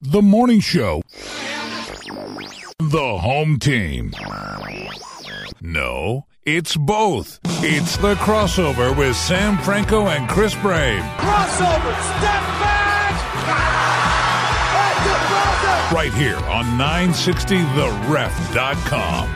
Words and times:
The 0.00 0.22
morning 0.22 0.60
show. 0.60 1.02
The 2.78 3.18
home 3.20 3.58
team. 3.58 4.12
No, 5.60 6.24
it's 6.46 6.76
both. 6.76 7.40
It's 7.64 7.96
the 7.96 8.14
crossover 8.14 8.96
with 8.96 9.16
Sam 9.16 9.58
Franco 9.58 10.06
and 10.06 10.28
Chris 10.28 10.54
Brame. 10.54 11.00
Crossover, 11.16 11.96
step 12.16 12.44
back! 12.62 13.10
Right 15.92 16.14
here 16.14 16.36
on 16.36 16.64
960theref.com. 16.78 19.28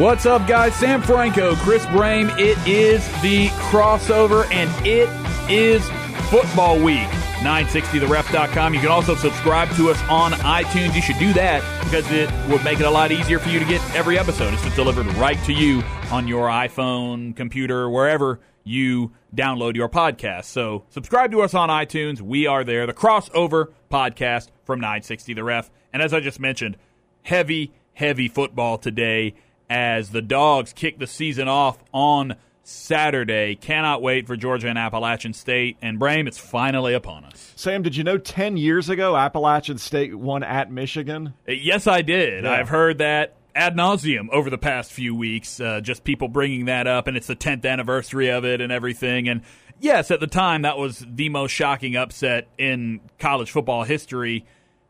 What's 0.00 0.26
up, 0.26 0.48
guys? 0.48 0.74
Sam 0.74 1.02
Franco, 1.02 1.54
Chris 1.54 1.86
Brame. 1.86 2.36
It 2.36 2.58
is 2.66 3.06
the 3.22 3.46
crossover, 3.70 4.44
and 4.50 4.68
it 4.84 5.08
is 5.48 5.88
football 6.30 6.80
week. 6.82 7.06
960theref.com. 7.44 8.74
You 8.74 8.80
can 8.80 8.88
also 8.88 9.14
subscribe 9.14 9.70
to 9.76 9.90
us 9.90 10.00
on 10.08 10.32
iTunes. 10.32 10.94
You 10.94 11.02
should 11.02 11.18
do 11.18 11.32
that 11.34 11.62
because 11.84 12.10
it 12.10 12.30
would 12.48 12.64
make 12.64 12.80
it 12.80 12.86
a 12.86 12.90
lot 12.90 13.12
easier 13.12 13.38
for 13.38 13.50
you 13.50 13.58
to 13.58 13.64
get 13.64 13.82
every 13.94 14.18
episode. 14.18 14.54
It's 14.54 14.74
delivered 14.74 15.06
right 15.16 15.38
to 15.44 15.52
you 15.52 15.82
on 16.10 16.26
your 16.26 16.48
iPhone, 16.48 17.36
computer, 17.36 17.88
wherever 17.90 18.40
you 18.64 19.12
download 19.36 19.76
your 19.76 19.88
podcast. 19.88 20.46
So 20.46 20.84
subscribe 20.88 21.30
to 21.32 21.42
us 21.42 21.54
on 21.54 21.68
iTunes. 21.68 22.20
We 22.20 22.46
are 22.46 22.64
there. 22.64 22.86
The 22.86 22.94
crossover 22.94 23.72
podcast 23.90 24.48
from 24.64 24.80
960 24.80 25.34
The 25.34 25.44
Ref. 25.44 25.70
And 25.92 26.02
as 26.02 26.14
I 26.14 26.20
just 26.20 26.40
mentioned, 26.40 26.78
heavy, 27.22 27.72
heavy 27.92 28.28
football 28.28 28.78
today 28.78 29.34
as 29.68 30.10
the 30.10 30.22
dogs 30.22 30.72
kick 30.72 30.98
the 30.98 31.06
season 31.06 31.48
off 31.48 31.78
on 31.92 32.36
Saturday. 32.64 33.54
Cannot 33.54 34.02
wait 34.02 34.26
for 34.26 34.36
Georgia 34.36 34.68
and 34.68 34.78
Appalachian 34.78 35.32
State. 35.32 35.76
And 35.82 35.98
Brame, 36.00 36.26
it's 36.26 36.38
finally 36.38 36.94
upon 36.94 37.24
us. 37.24 37.52
Sam, 37.56 37.82
did 37.82 37.96
you 37.96 38.04
know 38.04 38.18
10 38.18 38.56
years 38.56 38.88
ago 38.88 39.16
Appalachian 39.16 39.78
State 39.78 40.14
won 40.14 40.42
at 40.42 40.70
Michigan? 40.70 41.34
Uh, 41.48 41.52
Yes, 41.52 41.86
I 41.86 42.02
did. 42.02 42.44
Yeah. 42.44 42.52
I've 42.52 42.68
heard 42.68 42.98
that 42.98 43.36
ad 43.54 43.76
nauseum 43.76 44.28
over 44.30 44.50
the 44.50 44.58
past 44.58 44.92
few 44.92 45.14
weeks. 45.14 45.60
Uh, 45.60 45.80
just 45.80 46.04
people 46.04 46.28
bringing 46.28 46.64
that 46.64 46.86
up, 46.86 47.06
and 47.06 47.16
it's 47.16 47.26
the 47.28 47.36
10th 47.36 47.64
anniversary 47.64 48.28
of 48.30 48.44
it 48.44 48.60
and 48.60 48.72
everything. 48.72 49.28
And 49.28 49.42
yes, 49.78 50.10
at 50.10 50.20
the 50.20 50.26
time, 50.26 50.62
that 50.62 50.76
was 50.78 51.04
the 51.08 51.28
most 51.28 51.52
shocking 51.52 51.94
upset 51.96 52.48
in 52.58 53.00
college 53.18 53.50
football 53.50 53.84
history. 53.84 54.44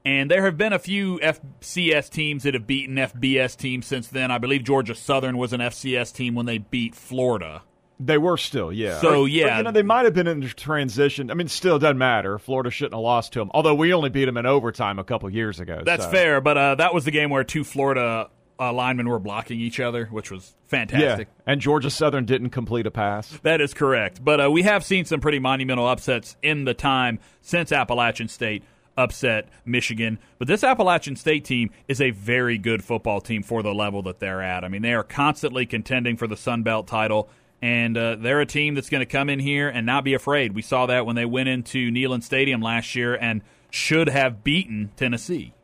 And 0.05 0.31
there 0.31 0.45
have 0.45 0.59
been 0.59 0.73
a 0.75 0.79
few 0.79 1.19
FCS 1.21 2.11
teams 2.11 2.43
that 2.43 2.53
have 2.55 2.67
beaten 2.67 2.97
FBS 2.97 3.57
teams 3.57 3.87
since 3.87 4.09
then. 4.09 4.31
I 4.31 4.39
believe 4.39 4.63
Georgia 4.65 4.95
Southern 4.95 5.39
was 5.39 5.53
an 5.53 5.61
FCS 5.61 6.15
team 6.15 6.35
when 6.35 6.45
they 6.47 6.59
beat 6.59 6.95
Florida. 6.95 7.63
They 8.01 8.19
were 8.19 8.37
still, 8.37 8.73
yeah. 8.73 9.01
So, 9.01 9.09
Or- 9.09 9.17
or, 9.25 9.29
yeah. 9.29 9.57
you 9.59 9.63
know, 9.63 9.71
they 9.71 9.83
might 9.83 10.05
have 10.05 10.13
been 10.15 10.27
in 10.27 10.43
transition. 10.43 11.31
I 11.31 11.35
mean, 11.35 11.49
still 11.49 11.79
doesn't 11.79 11.97
matter. 11.97 12.39
Florida 12.39 12.71
shouldn't 12.71 12.93
have 12.95 13.01
lost 13.01 13.33
to 13.35 13.39
them. 13.39 13.51
Although 13.55 13.77
we 13.77 13.95
only 13.95 14.11
beat 14.11 14.25
them 14.27 14.37
in 14.37 14.45
overtime 14.47 14.99
a 14.99 15.05
couple 15.05 15.31
years 15.31 15.61
ago. 15.61 15.81
That's 15.85 16.05
so. 16.05 16.11
fair, 16.11 16.41
but 16.41 16.59
uh, 16.59 16.75
that 16.75 16.93
was 16.93 17.05
the 17.05 17.11
game 17.13 17.31
where 17.31 17.45
two 17.45 17.63
Florida 17.65 18.29
uh, 18.59 18.73
linemen 18.73 19.09
were 19.09 19.21
blocking 19.21 19.61
each 19.61 19.79
other, 19.81 20.07
which 20.07 20.31
was 20.31 20.55
Yeah. 20.65 20.69
fantastic. 20.71 21.29
And 21.47 21.61
Georgia 21.61 21.89
Southern 21.89 22.25
didn't 22.25 22.51
complete 22.51 22.87
a 22.87 22.91
pass. 22.91 23.29
That 23.43 23.61
is 23.61 23.73
correct. 23.73 24.23
But 24.25 24.45
uh, 24.45 24.51
we 24.51 24.63
have 24.63 24.85
seen 24.85 25.05
some 25.07 25.21
pretty 25.21 25.39
monumental 25.39 25.87
upsets 25.87 26.37
in 26.43 26.65
the 26.65 26.75
time 26.75 27.21
since 27.41 27.73
Appalachian 27.73 28.29
State 28.29 28.65
upset 28.97 29.49
Michigan. 29.65 30.19
But 30.39 30.49
this 30.49 30.65
Appalachian 30.65 31.17
State 31.17 31.45
team 31.45 31.71
is 31.89 32.01
a 32.01 32.11
very 32.11 32.59
good 32.59 32.85
football 32.85 33.21
team 33.21 33.43
for 33.43 33.63
the 33.63 33.75
level 33.75 34.03
that 34.03 34.21
they're 34.21 34.43
at. 34.43 34.65
I 34.65 34.69
mean, 34.69 34.83
they 34.83 34.95
are 34.95 35.03
constantly 35.03 35.67
contending 35.67 36.17
for 36.17 36.27
the 36.27 36.37
Sun 36.37 36.63
Belt 36.63 36.87
title. 36.87 37.29
And 37.63 37.97
uh, 37.97 38.17
they're 38.17 38.41
a 38.41 38.47
team 38.47 38.75
that's 38.75 38.91
going 38.91 39.01
to 39.01 39.07
come 39.07 39.31
in 39.31 39.39
here 39.39 39.69
and 39.69 39.87
not 39.87 40.05
be 40.05 40.13
afraid. 40.13 40.55
We 40.55 40.61
saw 40.61 40.87
that 40.87 41.07
when 41.07 41.17
they 41.17 41.25
went 41.25 41.49
into 41.49 41.91
Neyland 41.91 42.23
Stadium 42.23 42.61
last 42.61 42.95
year 42.95 43.15
and 43.15 43.41
should 43.71 44.09
have 44.09 44.45
beaten 44.45 44.91
Tennessee. 44.97 45.55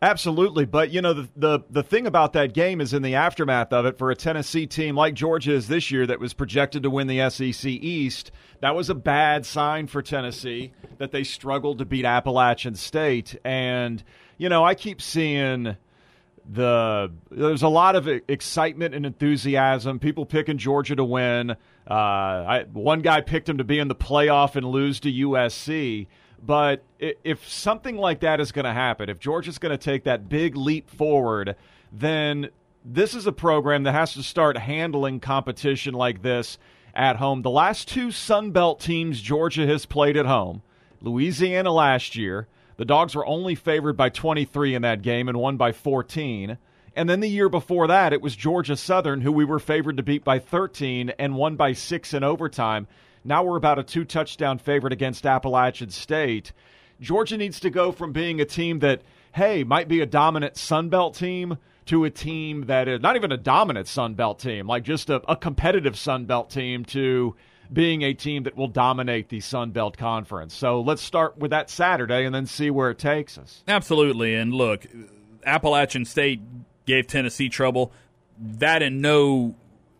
Absolutely, 0.00 0.64
but 0.64 0.90
you 0.90 1.02
know 1.02 1.12
the, 1.12 1.28
the 1.34 1.58
the 1.70 1.82
thing 1.82 2.06
about 2.06 2.32
that 2.34 2.54
game 2.54 2.80
is 2.80 2.94
in 2.94 3.02
the 3.02 3.16
aftermath 3.16 3.72
of 3.72 3.84
it 3.84 3.98
for 3.98 4.12
a 4.12 4.14
Tennessee 4.14 4.64
team 4.64 4.94
like 4.94 5.14
Georgia 5.14 5.52
is 5.52 5.66
this 5.66 5.90
year 5.90 6.06
that 6.06 6.20
was 6.20 6.34
projected 6.34 6.84
to 6.84 6.90
win 6.90 7.08
the 7.08 7.28
SEC 7.30 7.68
East. 7.68 8.30
That 8.60 8.76
was 8.76 8.90
a 8.90 8.94
bad 8.94 9.44
sign 9.44 9.88
for 9.88 10.00
Tennessee 10.00 10.72
that 10.98 11.10
they 11.10 11.24
struggled 11.24 11.78
to 11.78 11.84
beat 11.84 12.04
Appalachian 12.04 12.76
State, 12.76 13.36
and 13.44 14.04
you 14.36 14.48
know 14.48 14.64
I 14.64 14.76
keep 14.76 15.02
seeing 15.02 15.76
the 16.48 17.10
there's 17.32 17.62
a 17.62 17.68
lot 17.68 17.96
of 17.96 18.06
excitement 18.06 18.94
and 18.94 19.04
enthusiasm. 19.04 19.98
People 19.98 20.26
picking 20.26 20.58
Georgia 20.58 20.94
to 20.94 21.04
win. 21.04 21.50
Uh, 21.50 21.94
I, 21.94 22.66
one 22.72 23.00
guy 23.00 23.20
picked 23.20 23.48
him 23.48 23.58
to 23.58 23.64
be 23.64 23.80
in 23.80 23.88
the 23.88 23.96
playoff 23.96 24.54
and 24.54 24.64
lose 24.64 25.00
to 25.00 25.12
USC. 25.12 26.06
But 26.44 26.82
if 26.98 27.48
something 27.48 27.96
like 27.96 28.20
that 28.20 28.40
is 28.40 28.52
going 28.52 28.64
to 28.64 28.72
happen, 28.72 29.08
if 29.08 29.18
Georgia's 29.18 29.58
going 29.58 29.76
to 29.76 29.82
take 29.82 30.04
that 30.04 30.28
big 30.28 30.56
leap 30.56 30.88
forward, 30.88 31.56
then 31.92 32.50
this 32.84 33.14
is 33.14 33.26
a 33.26 33.32
program 33.32 33.82
that 33.82 33.92
has 33.92 34.14
to 34.14 34.22
start 34.22 34.56
handling 34.56 35.20
competition 35.20 35.94
like 35.94 36.22
this 36.22 36.58
at 36.94 37.16
home. 37.16 37.42
The 37.42 37.50
last 37.50 37.88
two 37.88 38.10
Sun 38.10 38.52
Belt 38.52 38.80
teams 38.80 39.20
Georgia 39.20 39.66
has 39.66 39.84
played 39.84 40.16
at 40.16 40.26
home, 40.26 40.62
Louisiana 41.00 41.72
last 41.72 42.16
year, 42.16 42.48
the 42.76 42.84
Dogs 42.84 43.14
were 43.14 43.26
only 43.26 43.54
favored 43.54 43.96
by 43.96 44.08
23 44.08 44.74
in 44.74 44.82
that 44.82 45.02
game 45.02 45.28
and 45.28 45.38
won 45.38 45.56
by 45.56 45.72
14. 45.72 46.58
And 46.94 47.08
then 47.08 47.20
the 47.20 47.28
year 47.28 47.48
before 47.48 47.88
that, 47.88 48.12
it 48.12 48.22
was 48.22 48.36
Georgia 48.36 48.76
Southern, 48.76 49.20
who 49.20 49.32
we 49.32 49.44
were 49.44 49.58
favored 49.58 49.96
to 49.96 50.02
beat 50.02 50.24
by 50.24 50.38
13 50.38 51.10
and 51.18 51.34
won 51.34 51.56
by 51.56 51.72
six 51.72 52.14
in 52.14 52.22
overtime. 52.22 52.86
Now 53.24 53.44
we're 53.44 53.56
about 53.56 53.78
a 53.78 53.82
two 53.82 54.04
touchdown 54.04 54.58
favorite 54.58 54.92
against 54.92 55.26
Appalachian 55.26 55.90
State. 55.90 56.52
Georgia 57.00 57.36
needs 57.36 57.60
to 57.60 57.70
go 57.70 57.92
from 57.92 58.12
being 58.12 58.40
a 58.40 58.44
team 58.44 58.80
that, 58.80 59.02
hey, 59.32 59.64
might 59.64 59.88
be 59.88 60.00
a 60.00 60.06
dominant 60.06 60.56
Sun 60.56 60.88
Belt 60.88 61.14
team 61.14 61.58
to 61.86 62.04
a 62.04 62.10
team 62.10 62.66
that 62.66 62.88
is 62.88 63.00
not 63.00 63.16
even 63.16 63.32
a 63.32 63.36
dominant 63.36 63.88
Sun 63.88 64.14
Belt 64.14 64.38
team, 64.38 64.66
like 64.66 64.82
just 64.82 65.08
a, 65.08 65.22
a 65.30 65.36
competitive 65.36 65.96
Sun 65.96 66.26
Belt 66.26 66.50
team 66.50 66.84
to 66.86 67.34
being 67.72 68.02
a 68.02 68.14
team 68.14 68.44
that 68.44 68.56
will 68.56 68.68
dominate 68.68 69.28
the 69.28 69.40
Sun 69.40 69.70
Belt 69.70 69.96
Conference. 69.96 70.54
So 70.54 70.80
let's 70.80 71.02
start 71.02 71.38
with 71.38 71.50
that 71.50 71.70
Saturday 71.70 72.24
and 72.24 72.34
then 72.34 72.46
see 72.46 72.70
where 72.70 72.90
it 72.90 72.98
takes 72.98 73.38
us. 73.38 73.62
Absolutely. 73.68 74.34
And 74.34 74.52
look, 74.52 74.86
Appalachian 75.44 76.04
State 76.04 76.40
gave 76.86 77.06
Tennessee 77.06 77.48
trouble. 77.48 77.92
That 78.38 78.82
in 78.82 79.00
no 79.00 79.54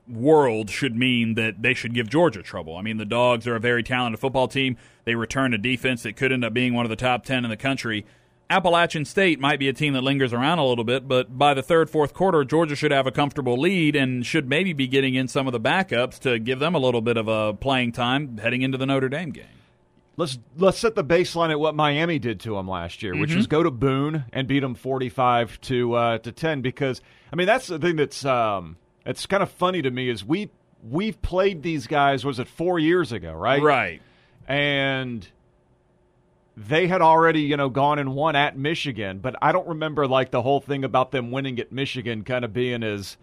world 0.09 0.71
should 0.71 0.97
mean 0.97 1.35
that 1.35 1.63
they 1.63 1.75
should 1.75 1.95
give 1.95 2.09
Georgia 2.09 2.43
trouble. 2.43 2.77
I 2.77 2.83
mean, 2.83 2.97
the 2.97 3.05
Dogs 3.05 3.47
are 3.47 3.57
a 3.57 3.61
very 3.61 3.83
talented 3.83 4.21
football 4.21 4.49
team. 4.49 4.77
They 5.05 5.15
return 5.15 5.55
a 5.55 5.59
defense 5.59 6.03
that 6.03 6.17
could 6.17 6.33
end 6.33 6.45
up 6.45 6.53
being 6.53 6.75
one 6.75 6.85
of 6.85 6.91
the 6.91 6.97
top 6.97 7.25
10 7.25 7.45
in 7.45 7.51
the 7.51 7.57
country. 7.57 8.05
Appalachian 8.51 9.05
State 9.05 9.39
might 9.39 9.59
be 9.59 9.69
a 9.69 9.75
team 9.75 9.93
that 9.93 10.01
lingers 10.01 10.33
around 10.33 10.59
a 10.59 10.65
little 10.65 10.85
bit, 10.85 11.07
but 11.07 11.37
by 11.37 11.53
the 11.53 11.63
third, 11.63 11.91
fourth 11.91 12.15
quarter, 12.15 12.45
Georgia 12.45 12.75
should 12.75 12.93
have 12.93 13.07
a 13.07 13.11
comfortable 13.11 13.59
lead 13.59 13.95
and 13.95 14.25
should 14.25 14.49
maybe 14.49 14.73
be 14.73 14.87
getting 14.87 15.15
in 15.15 15.29
some 15.29 15.47
of 15.47 15.53
the 15.53 15.61
backups 15.61 16.19
to 16.21 16.39
give 16.39 16.59
them 16.59 16.75
a 16.75 16.79
little 16.79 17.03
bit 17.03 17.19
of 17.19 17.29
a 17.29 17.53
playing 17.53 17.93
time 17.93 18.39
heading 18.39 18.63
into 18.63 18.79
the 18.79 18.87
Notre 18.87 19.11
Dame 19.11 19.31
game. 19.31 19.45
Let's 20.17 20.39
let's 20.57 20.79
set 20.79 20.97
the 20.97 21.05
baseline 21.05 21.51
at 21.51 21.61
what 21.61 21.77
Miami 21.77 22.19
did 22.19 22.41
to 22.41 22.57
them 22.57 22.67
last 22.67 23.05
year, 23.05 23.17
which 23.17 23.33
is 23.33 23.47
go 23.47 23.63
to 23.63 23.71
Boone 23.71 24.25
and 24.33 24.49
beat 24.49 24.61
them 24.61 24.75
forty 24.75 25.09
five 25.09 25.61
to 25.61 25.95
uh, 25.95 26.19
to 26.19 26.33
ten. 26.33 26.61
Because 26.61 27.01
I 27.33 27.37
mean 27.37 27.47
that's 27.47 27.69
the 27.69 27.79
thing 27.79 27.95
that's 27.95 28.25
um, 28.25 28.79
it's 29.09 29.27
kind 29.27 29.43
of 29.43 29.51
funny 29.51 29.83
to 29.83 29.91
me 29.91 30.09
is 30.09 30.25
we 30.25 30.51
we've 30.89 31.21
played 31.23 31.63
these 31.63 31.87
guys 31.87 32.25
was 32.25 32.39
it 32.39 32.47
four 32.47 32.79
years 32.79 33.11
ago, 33.13 33.33
right? 33.33 33.63
Right. 33.63 34.03
and 34.47 35.27
they 36.57 36.89
had 36.89 37.01
already, 37.01 37.43
you 37.43 37.57
know, 37.57 37.69
gone 37.69 38.01
and 38.01 38.15
won 38.15 38.35
at 38.35 38.59
Michigan, 38.59 39.21
but 39.21 39.37
I 39.41 39.53
don't 39.53 39.69
remember 39.69 40.09
like 40.09 40.33
the 40.33 40.43
whole 40.43 40.61
thing 40.61 40.83
about 40.83 41.13
them 41.13 41.31
winning 41.31 41.59
at 41.61 41.71
Michigan 41.71 42.25
kind 42.25 42.45
of 42.45 42.53
being 42.53 42.83
as 42.83 43.17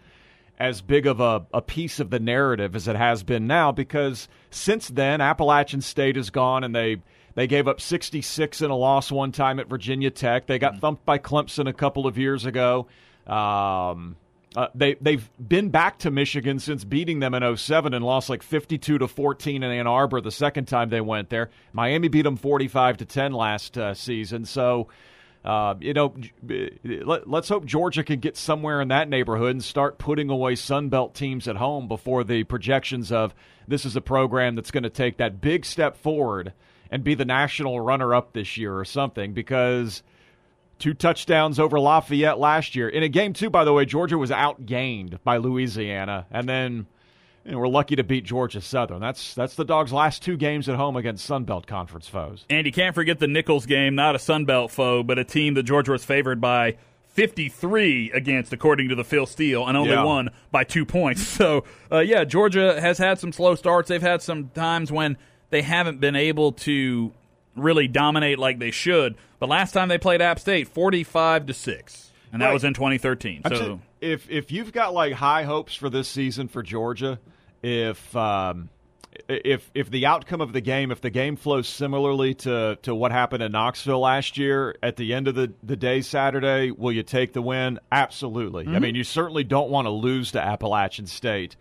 as 0.58 0.80
big 0.80 1.06
of 1.06 1.20
a, 1.20 1.44
a 1.52 1.60
piece 1.60 2.00
of 2.00 2.08
the 2.08 2.18
narrative 2.18 2.74
as 2.74 2.88
it 2.88 2.96
has 2.96 3.22
been 3.22 3.46
now 3.46 3.72
because 3.72 4.26
since 4.50 4.88
then 4.88 5.20
Appalachian 5.20 5.82
State 5.82 6.16
has 6.16 6.30
gone 6.30 6.64
and 6.64 6.74
they 6.74 6.96
they 7.34 7.46
gave 7.46 7.68
up 7.68 7.78
66 7.78 8.62
in 8.62 8.70
a 8.70 8.76
loss 8.76 9.12
one 9.12 9.32
time 9.32 9.60
at 9.60 9.68
Virginia 9.68 10.10
Tech. 10.10 10.46
They 10.46 10.58
got 10.58 10.78
thumped 10.78 11.04
by 11.04 11.18
Clemson 11.18 11.68
a 11.68 11.74
couple 11.74 12.06
of 12.06 12.16
years 12.16 12.46
ago. 12.46 12.86
Um, 13.26 14.16
uh, 14.56 14.68
they 14.74 14.94
they've 14.94 15.30
been 15.38 15.68
back 15.68 15.98
to 15.98 16.10
Michigan 16.10 16.58
since 16.58 16.82
beating 16.82 17.20
them 17.20 17.34
in 17.34 17.56
07 17.56 17.92
and 17.92 18.02
lost 18.04 18.30
like 18.30 18.42
52 18.42 18.98
to 18.98 19.06
14 19.06 19.62
in 19.62 19.70
Ann 19.70 19.86
Arbor 19.86 20.22
the 20.22 20.30
second 20.30 20.66
time 20.66 20.88
they 20.88 21.02
went 21.02 21.28
there. 21.28 21.50
Miami 21.74 22.08
beat 22.08 22.22
them 22.22 22.36
45 22.36 22.96
to 22.96 23.04
10 23.04 23.32
last 23.32 23.76
uh, 23.76 23.92
season. 23.92 24.46
So 24.46 24.88
uh, 25.44 25.74
you 25.78 25.92
know, 25.92 26.12
let, 26.82 27.28
let's 27.28 27.48
hope 27.48 27.66
Georgia 27.66 28.02
can 28.02 28.18
get 28.18 28.36
somewhere 28.36 28.80
in 28.80 28.88
that 28.88 29.08
neighborhood 29.08 29.50
and 29.50 29.62
start 29.62 29.96
putting 29.96 30.28
away 30.28 30.56
Sun 30.56 30.88
Belt 30.88 31.14
teams 31.14 31.46
at 31.46 31.54
home 31.54 31.86
before 31.86 32.24
the 32.24 32.42
projections 32.42 33.12
of 33.12 33.32
this 33.68 33.84
is 33.84 33.94
a 33.94 34.00
program 34.00 34.56
that's 34.56 34.72
going 34.72 34.82
to 34.82 34.90
take 34.90 35.18
that 35.18 35.40
big 35.40 35.64
step 35.64 35.96
forward 35.96 36.52
and 36.90 37.04
be 37.04 37.14
the 37.14 37.24
national 37.24 37.80
runner 37.80 38.12
up 38.12 38.32
this 38.32 38.56
year 38.56 38.76
or 38.76 38.84
something 38.84 39.34
because 39.34 40.02
two 40.78 40.94
touchdowns 40.94 41.58
over 41.58 41.78
Lafayette 41.80 42.38
last 42.38 42.74
year. 42.76 42.88
In 42.88 43.02
a 43.02 43.08
game, 43.08 43.32
too, 43.32 43.48
by 43.50 43.64
the 43.64 43.72
way, 43.72 43.84
Georgia 43.84 44.18
was 44.18 44.30
outgained 44.30 45.18
by 45.24 45.36
Louisiana. 45.38 46.26
And 46.30 46.48
then 46.48 46.86
And 47.44 47.58
we're 47.58 47.68
lucky 47.68 47.94
to 47.96 48.02
beat 48.04 48.24
Georgia 48.24 48.60
Southern. 48.60 49.00
That's 49.00 49.32
that's 49.34 49.54
the 49.54 49.64
Dogs' 49.64 49.92
last 49.92 50.20
two 50.22 50.36
games 50.36 50.68
at 50.68 50.74
home 50.76 50.96
against 50.96 51.24
Sun 51.24 51.44
Belt 51.44 51.66
Conference 51.66 52.08
foes. 52.08 52.44
And 52.50 52.66
you 52.66 52.72
can't 52.72 52.94
forget 52.94 53.20
the 53.20 53.28
Nicholls 53.28 53.66
game, 53.66 53.94
not 53.94 54.16
a 54.16 54.18
Sun 54.18 54.46
Belt 54.46 54.70
foe, 54.72 55.02
but 55.04 55.18
a 55.18 55.24
team 55.24 55.54
that 55.54 55.62
Georgia 55.62 55.92
was 55.92 56.04
favored 56.04 56.40
by 56.40 56.76
53 57.26 58.10
against, 58.12 58.52
according 58.52 58.88
to 58.90 58.94
the 58.94 59.04
Phil 59.04 59.26
Steele, 59.26 59.66
and 59.66 59.76
only 59.76 59.90
Yeah. 59.90 60.04
won 60.04 60.30
by 60.50 60.64
two 60.64 60.84
points. 60.84 61.22
So, 61.36 61.64
uh, 61.92 61.98
yeah, 62.00 62.24
Georgia 62.24 62.80
has 62.80 62.98
had 62.98 63.18
some 63.18 63.32
slow 63.32 63.54
starts. 63.54 63.88
They've 63.88 64.00
had 64.02 64.22
some 64.22 64.48
times 64.54 64.90
when 64.92 65.16
they 65.50 65.62
haven't 65.62 66.00
been 66.00 66.16
able 66.16 66.52
to 66.52 67.12
really 67.56 67.88
dominate 67.88 68.38
like 68.38 68.58
they 68.58 68.70
should. 68.70 69.16
But 69.38 69.48
last 69.48 69.72
time 69.72 69.88
they 69.88 69.98
played 69.98 70.20
App 70.22 70.38
State, 70.38 70.68
45 70.68 71.46
to 71.46 71.54
six, 71.54 72.12
and 72.32 72.40
that 72.42 72.46
Right. 72.46 72.52
was 72.54 72.64
in 72.64 72.74
2013. 72.74 73.42
I'm 73.44 73.52
So, 73.52 73.58
saying, 73.58 73.82
if 74.00 74.30
if 74.30 74.52
you've 74.52 74.72
got 74.72 74.94
like 74.94 75.12
high 75.14 75.42
hopes 75.44 75.74
for 75.74 75.90
this 75.90 76.08
season 76.08 76.48
for 76.48 76.62
Georgia, 76.62 77.18
if 77.62 78.14
um, 78.16 78.68
if 79.28 79.70
if 79.74 79.90
the 79.90 80.04
outcome 80.06 80.40
of 80.40 80.52
the 80.52 80.60
game, 80.60 80.90
if 80.90 81.00
the 81.00 81.10
game 81.10 81.36
flows 81.36 81.66
similarly 81.68 82.34
to 82.34 82.78
to 82.82 82.94
what 82.94 83.12
happened 83.12 83.42
in 83.42 83.52
Knoxville 83.52 84.00
last 84.00 84.36
year, 84.36 84.76
at 84.82 84.96
the 84.96 85.14
end 85.14 85.28
of 85.28 85.34
the 85.34 85.52
the 85.62 85.76
day 85.76 86.00
Saturday, 86.02 86.70
will 86.70 86.92
you 86.92 87.02
take 87.02 87.32
the 87.32 87.42
win? 87.42 87.78
Absolutely. 87.90 88.66
I 88.68 88.78
mean, 88.78 88.94
you 88.94 89.04
certainly 89.04 89.44
don't 89.44 89.70
want 89.70 89.86
to 89.86 89.90
lose 89.90 90.32
to 90.32 90.40
Appalachian 90.42 91.06
State, 91.06 91.56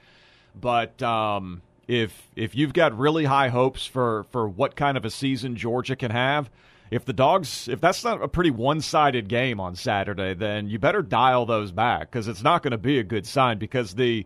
but. 0.60 1.02
Um, 1.02 1.62
if 1.88 2.30
if 2.36 2.56
you've 2.56 2.74
got 2.74 2.98
really 2.98 3.26
high 3.26 3.50
hopes 3.50 3.86
for, 3.86 4.26
for 4.32 4.48
what 4.48 4.76
kind 4.76 4.98
of 4.98 5.06
a 5.06 5.10
season 5.10 5.56
Georgia 5.56 5.96
can 5.96 6.12
have, 6.12 6.50
if 6.92 7.06
the 7.06 7.14
dogs 7.14 7.68
if 7.68 7.82
that's 7.82 8.04
not 8.04 8.22
a 8.22 8.28
pretty 8.28 8.52
one-sided 8.52 9.28
game 9.28 9.60
on 9.60 9.76
Saturday, 9.76 10.34
then 10.34 10.68
you 10.68 10.80
better 10.80 11.02
dial 11.02 11.46
those 11.46 11.72
back 11.72 12.12
because 12.12 12.28
it's 12.28 12.44
not 12.44 12.64
going 12.64 12.72
to 12.72 12.78
be 12.78 13.00
a 13.00 13.04
good 13.04 13.26
sign. 13.26 13.58
Because 13.58 13.96
the, 13.96 14.26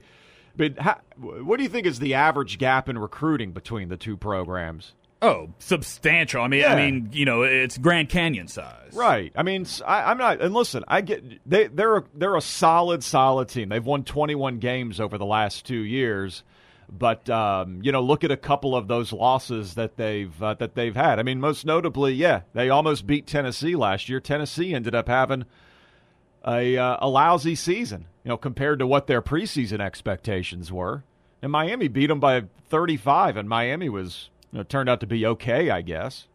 but 0.56 0.78
ha, 0.78 1.00
what 1.18 1.58
do 1.58 1.64
you 1.64 1.70
think 1.70 1.86
is 1.86 2.00
the 2.00 2.14
average 2.14 2.58
gap 2.58 2.90
in 2.90 2.98
recruiting 2.98 3.52
between 3.52 3.90
the 3.90 3.98
two 3.98 4.18
programs? 4.18 4.94
oh, 5.22 5.50
substantial. 5.60 6.42
I 6.42 6.48
mean, 6.48 6.62
Yeah. 6.62 6.74
I 6.74 6.76
mean, 6.76 7.10
you 7.12 7.26
know, 7.26 7.44
it's 7.44 7.78
Grand 7.78 8.10
Canyon 8.10 8.48
size. 8.48 8.94
Right. 8.94 9.32
I 9.36 9.44
mean, 9.44 9.66
I, 9.86 10.12
am 10.12 10.18
not. 10.18 10.42
And 10.42 10.54
listen, 10.54 10.84
I 10.88 11.02
get 11.02 11.24
they 11.46 11.68
they're 11.68 12.04
they're 12.14 12.36
a 12.36 12.42
solid, 12.42 13.04
solid 13.04 13.50
team. 13.50 13.70
They've 13.70 13.86
won 13.86 14.04
21 14.04 14.60
games 14.60 15.00
over 15.00 15.18
the 15.18 15.26
last 15.26 15.66
two 15.66 15.80
years. 15.80 16.44
But 16.92 17.30
um, 17.30 17.82
you 17.84 17.92
know, 17.92 18.02
look 18.02 18.24
at 18.24 18.32
a 18.32 18.38
couple 18.38 18.76
of 18.76 18.88
those 18.88 19.14
losses 19.14 19.76
that 19.76 19.98
they've 19.98 20.42
uh, 20.42 20.56
that 20.56 20.76
they've 20.76 20.96
had. 20.96 21.20
I 21.20 21.24
mean, 21.24 21.40
most 21.40 21.66
notably, 21.66 22.14
yeah, 22.14 22.42
they 22.54 22.70
almost 22.70 23.06
beat 23.06 23.28
Tennessee 23.28 23.76
last 23.76 24.10
year. 24.10 24.20
Tennessee 24.20 24.74
ended 24.74 24.96
up 24.96 25.08
having 25.08 25.46
a 26.48 26.78
uh, 26.78 26.98
a 27.00 27.08
lousy 27.08 27.56
season, 27.56 28.08
you 28.24 28.30
know, 28.30 28.38
compared 28.38 28.80
to 28.80 28.88
what 28.88 29.08
their 29.08 29.22
preseason 29.22 29.80
expectations 29.80 30.72
were. 30.72 31.04
And 31.42 31.52
Miami 31.52 31.88
beat 31.88 32.08
them 32.08 32.20
by 32.20 32.44
35, 32.68 33.38
and 33.38 33.48
Miami 33.48 33.88
was 33.88 34.30
you 34.52 34.58
know, 34.58 34.64
turned 34.64 34.90
out 34.90 35.00
to 35.02 35.08
be 35.08 35.26
okay, 35.26 35.70
I 35.70 35.82
guess. 35.82 36.28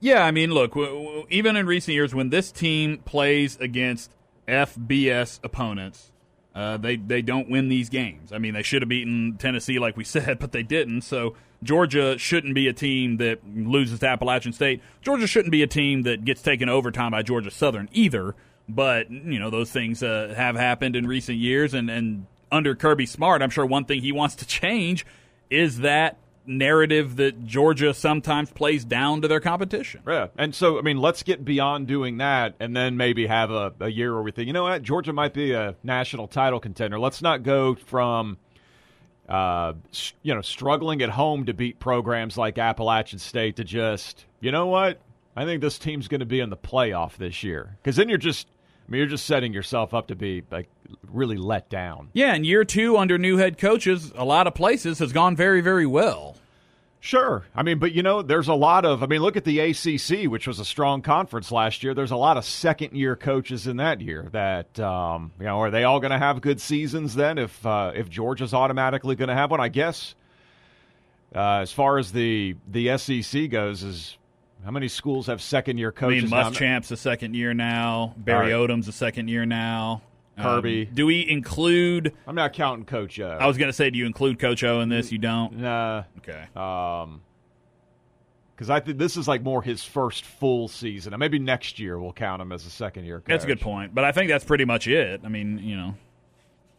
Yeah, 0.00 0.24
I 0.24 0.30
mean, 0.30 0.50
look, 0.50 0.72
w- 0.72 0.88
w- 0.88 1.26
even 1.30 1.56
in 1.56 1.66
recent 1.66 1.94
years, 1.94 2.14
when 2.14 2.28
this 2.28 2.52
team 2.52 2.98
plays 2.98 3.56
against 3.58 4.10
FBS 4.46 5.40
opponents, 5.42 6.12
uh, 6.56 6.78
they 6.78 6.96
they 6.96 7.20
don't 7.20 7.50
win 7.50 7.68
these 7.68 7.90
games. 7.90 8.32
I 8.32 8.38
mean, 8.38 8.54
they 8.54 8.62
should 8.62 8.80
have 8.80 8.88
beaten 8.88 9.36
Tennessee, 9.38 9.78
like 9.78 9.94
we 9.96 10.04
said, 10.16 10.38
but 10.38 10.52
they 10.52 10.62
didn't. 10.62 11.02
So 11.02 11.36
Georgia 11.62 12.16
shouldn't 12.16 12.54
be 12.54 12.66
a 12.66 12.72
team 12.72 13.18
that 13.18 13.40
loses 13.46 14.00
to 14.00 14.08
Appalachian 14.08 14.54
State. 14.54 14.80
Georgia 15.02 15.26
shouldn't 15.26 15.52
be 15.52 15.62
a 15.62 15.66
team 15.66 16.02
that 16.02 16.24
gets 16.24 16.40
taken 16.40 16.70
overtime 16.70 17.10
by 17.10 17.22
Georgia 17.22 17.50
Southern 17.50 17.90
either. 17.92 18.34
But 18.68 19.10
you 19.10 19.38
know, 19.38 19.50
those 19.50 19.70
things 19.70 20.02
uh, 20.02 20.32
have 20.34 20.56
happened 20.56 20.96
in 20.96 21.06
recent 21.06 21.36
years, 21.36 21.74
and 21.74 21.90
and 21.90 22.24
under 22.50 22.74
Kirby 22.74 23.04
Smart, 23.04 23.42
I'm 23.42 23.50
sure 23.50 23.66
one 23.66 23.84
thing 23.84 24.00
he 24.00 24.12
wants 24.12 24.36
to 24.36 24.46
change 24.46 25.04
is 25.50 25.80
that 25.80 26.16
narrative 26.46 27.16
that 27.16 27.44
Georgia 27.44 27.92
sometimes 27.92 28.50
plays 28.50 28.84
down 28.84 29.22
to 29.22 29.28
their 29.28 29.40
competition. 29.40 30.02
Yeah, 30.06 30.28
and 30.36 30.54
so 30.54 30.78
I 30.78 30.82
mean, 30.82 30.98
let's 30.98 31.22
get 31.22 31.44
beyond 31.44 31.86
doing 31.86 32.18
that, 32.18 32.54
and 32.60 32.76
then 32.76 32.96
maybe 32.96 33.26
have 33.26 33.50
a, 33.50 33.72
a 33.80 33.88
year 33.88 34.14
where 34.14 34.22
we 34.22 34.30
think, 34.32 34.46
you 34.46 34.52
know 34.52 34.64
what, 34.64 34.82
Georgia 34.82 35.12
might 35.12 35.34
be 35.34 35.52
a 35.52 35.74
national 35.82 36.28
title 36.28 36.60
contender. 36.60 36.98
Let's 36.98 37.22
not 37.22 37.42
go 37.42 37.74
from, 37.74 38.38
uh, 39.28 39.74
you 40.22 40.34
know, 40.34 40.42
struggling 40.42 41.02
at 41.02 41.10
home 41.10 41.46
to 41.46 41.54
beat 41.54 41.78
programs 41.78 42.36
like 42.36 42.58
Appalachian 42.58 43.18
State 43.18 43.56
to 43.56 43.64
just, 43.64 44.24
you 44.40 44.52
know 44.52 44.66
what, 44.66 45.00
I 45.34 45.44
think 45.44 45.60
this 45.60 45.78
team's 45.78 46.08
going 46.08 46.20
to 46.20 46.26
be 46.26 46.40
in 46.40 46.50
the 46.50 46.56
playoff 46.56 47.16
this 47.16 47.42
year 47.42 47.76
because 47.82 47.96
then 47.96 48.08
you're 48.08 48.18
just, 48.18 48.46
I 48.86 48.90
mean, 48.90 49.00
you're 49.00 49.08
just 49.08 49.26
setting 49.26 49.52
yourself 49.52 49.94
up 49.94 50.08
to 50.08 50.14
be 50.14 50.44
like 50.50 50.68
really 51.10 51.36
let 51.36 51.68
down. 51.68 52.10
Yeah, 52.12 52.34
and 52.34 52.46
year 52.46 52.64
two 52.64 52.96
under 52.96 53.18
new 53.18 53.36
head 53.36 53.58
coaches, 53.58 54.12
a 54.14 54.24
lot 54.24 54.46
of 54.46 54.54
places 54.54 55.00
has 55.00 55.12
gone 55.12 55.34
very, 55.34 55.60
very 55.60 55.86
well. 55.86 56.36
Sure. 57.00 57.44
I 57.54 57.62
mean, 57.62 57.78
but 57.78 57.92
you 57.92 58.02
know, 58.02 58.22
there's 58.22 58.48
a 58.48 58.54
lot 58.54 58.84
of, 58.84 59.02
I 59.02 59.06
mean, 59.06 59.20
look 59.20 59.36
at 59.36 59.44
the 59.44 59.60
ACC, 59.60 60.28
which 60.30 60.46
was 60.48 60.58
a 60.58 60.64
strong 60.64 61.02
conference 61.02 61.52
last 61.52 61.84
year. 61.84 61.94
There's 61.94 62.10
a 62.10 62.16
lot 62.16 62.36
of 62.36 62.44
second 62.44 62.96
year 62.96 63.14
coaches 63.14 63.66
in 63.66 63.76
that 63.76 64.00
year 64.00 64.28
that, 64.32 64.78
um, 64.80 65.30
you 65.38 65.46
know, 65.46 65.60
are 65.60 65.70
they 65.70 65.84
all 65.84 66.00
going 66.00 66.10
to 66.10 66.18
have 66.18 66.40
good 66.40 66.60
seasons 66.60 67.14
then 67.14 67.38
if, 67.38 67.64
uh, 67.64 67.92
if 67.94 68.08
Georgia's 68.08 68.54
automatically 68.54 69.14
going 69.14 69.28
to 69.28 69.34
have 69.34 69.52
one? 69.52 69.60
I 69.60 69.68
guess, 69.68 70.16
uh, 71.34 71.58
as 71.58 71.70
far 71.70 71.98
as 71.98 72.10
the, 72.10 72.56
the 72.66 72.98
SEC 72.98 73.50
goes, 73.50 73.84
is 73.84 74.18
how 74.66 74.72
many 74.72 74.88
schools 74.88 75.28
have 75.28 75.40
second 75.40 75.78
year 75.78 75.94
I 75.96 75.98
coaches? 76.00 76.22
mean, 76.24 76.30
now? 76.30 76.50
Muschamp's 76.50 76.88
the 76.88 76.96
second 76.96 77.34
year 77.34 77.54
now. 77.54 78.14
Barry 78.18 78.52
right. 78.52 78.68
Odom's 78.68 78.86
the 78.86 78.92
second 78.92 79.28
year 79.28 79.46
now. 79.46 80.02
Um, 80.36 80.42
Kirby. 80.44 80.84
do 80.86 81.06
we 81.06 81.26
include? 81.26 82.12
I'm 82.26 82.34
not 82.34 82.52
counting 82.52 82.84
Coach 82.84 83.18
O. 83.20 83.28
I 83.28 83.46
was 83.46 83.56
going 83.56 83.68
to 83.68 83.72
say, 83.72 83.88
do 83.90 83.98
you 83.98 84.06
include 84.06 84.38
Coach 84.40 84.64
O 84.64 84.80
in 84.80 84.88
this? 84.88 85.12
You 85.12 85.18
don't. 85.18 85.58
Nah. 85.58 86.02
Okay. 86.18 86.44
Um, 86.56 87.22
because 88.56 88.68
I 88.68 88.80
think 88.80 88.98
this 88.98 89.16
is 89.16 89.28
like 89.28 89.42
more 89.42 89.62
his 89.62 89.84
first 89.84 90.24
full 90.24 90.66
season. 90.66 91.12
And 91.12 91.20
maybe 91.20 91.38
next 91.38 91.78
year 91.78 91.98
we'll 92.00 92.12
count 92.12 92.42
him 92.42 92.50
as 92.52 92.66
a 92.66 92.70
second 92.70 93.04
year 93.04 93.18
coach. 93.20 93.28
That's 93.28 93.44
a 93.44 93.46
good 93.46 93.60
point. 93.60 93.94
But 93.94 94.04
I 94.04 94.12
think 94.12 94.28
that's 94.30 94.44
pretty 94.44 94.64
much 94.64 94.88
it. 94.88 95.20
I 95.24 95.28
mean, 95.28 95.58
you 95.58 95.76
know, 95.76 95.94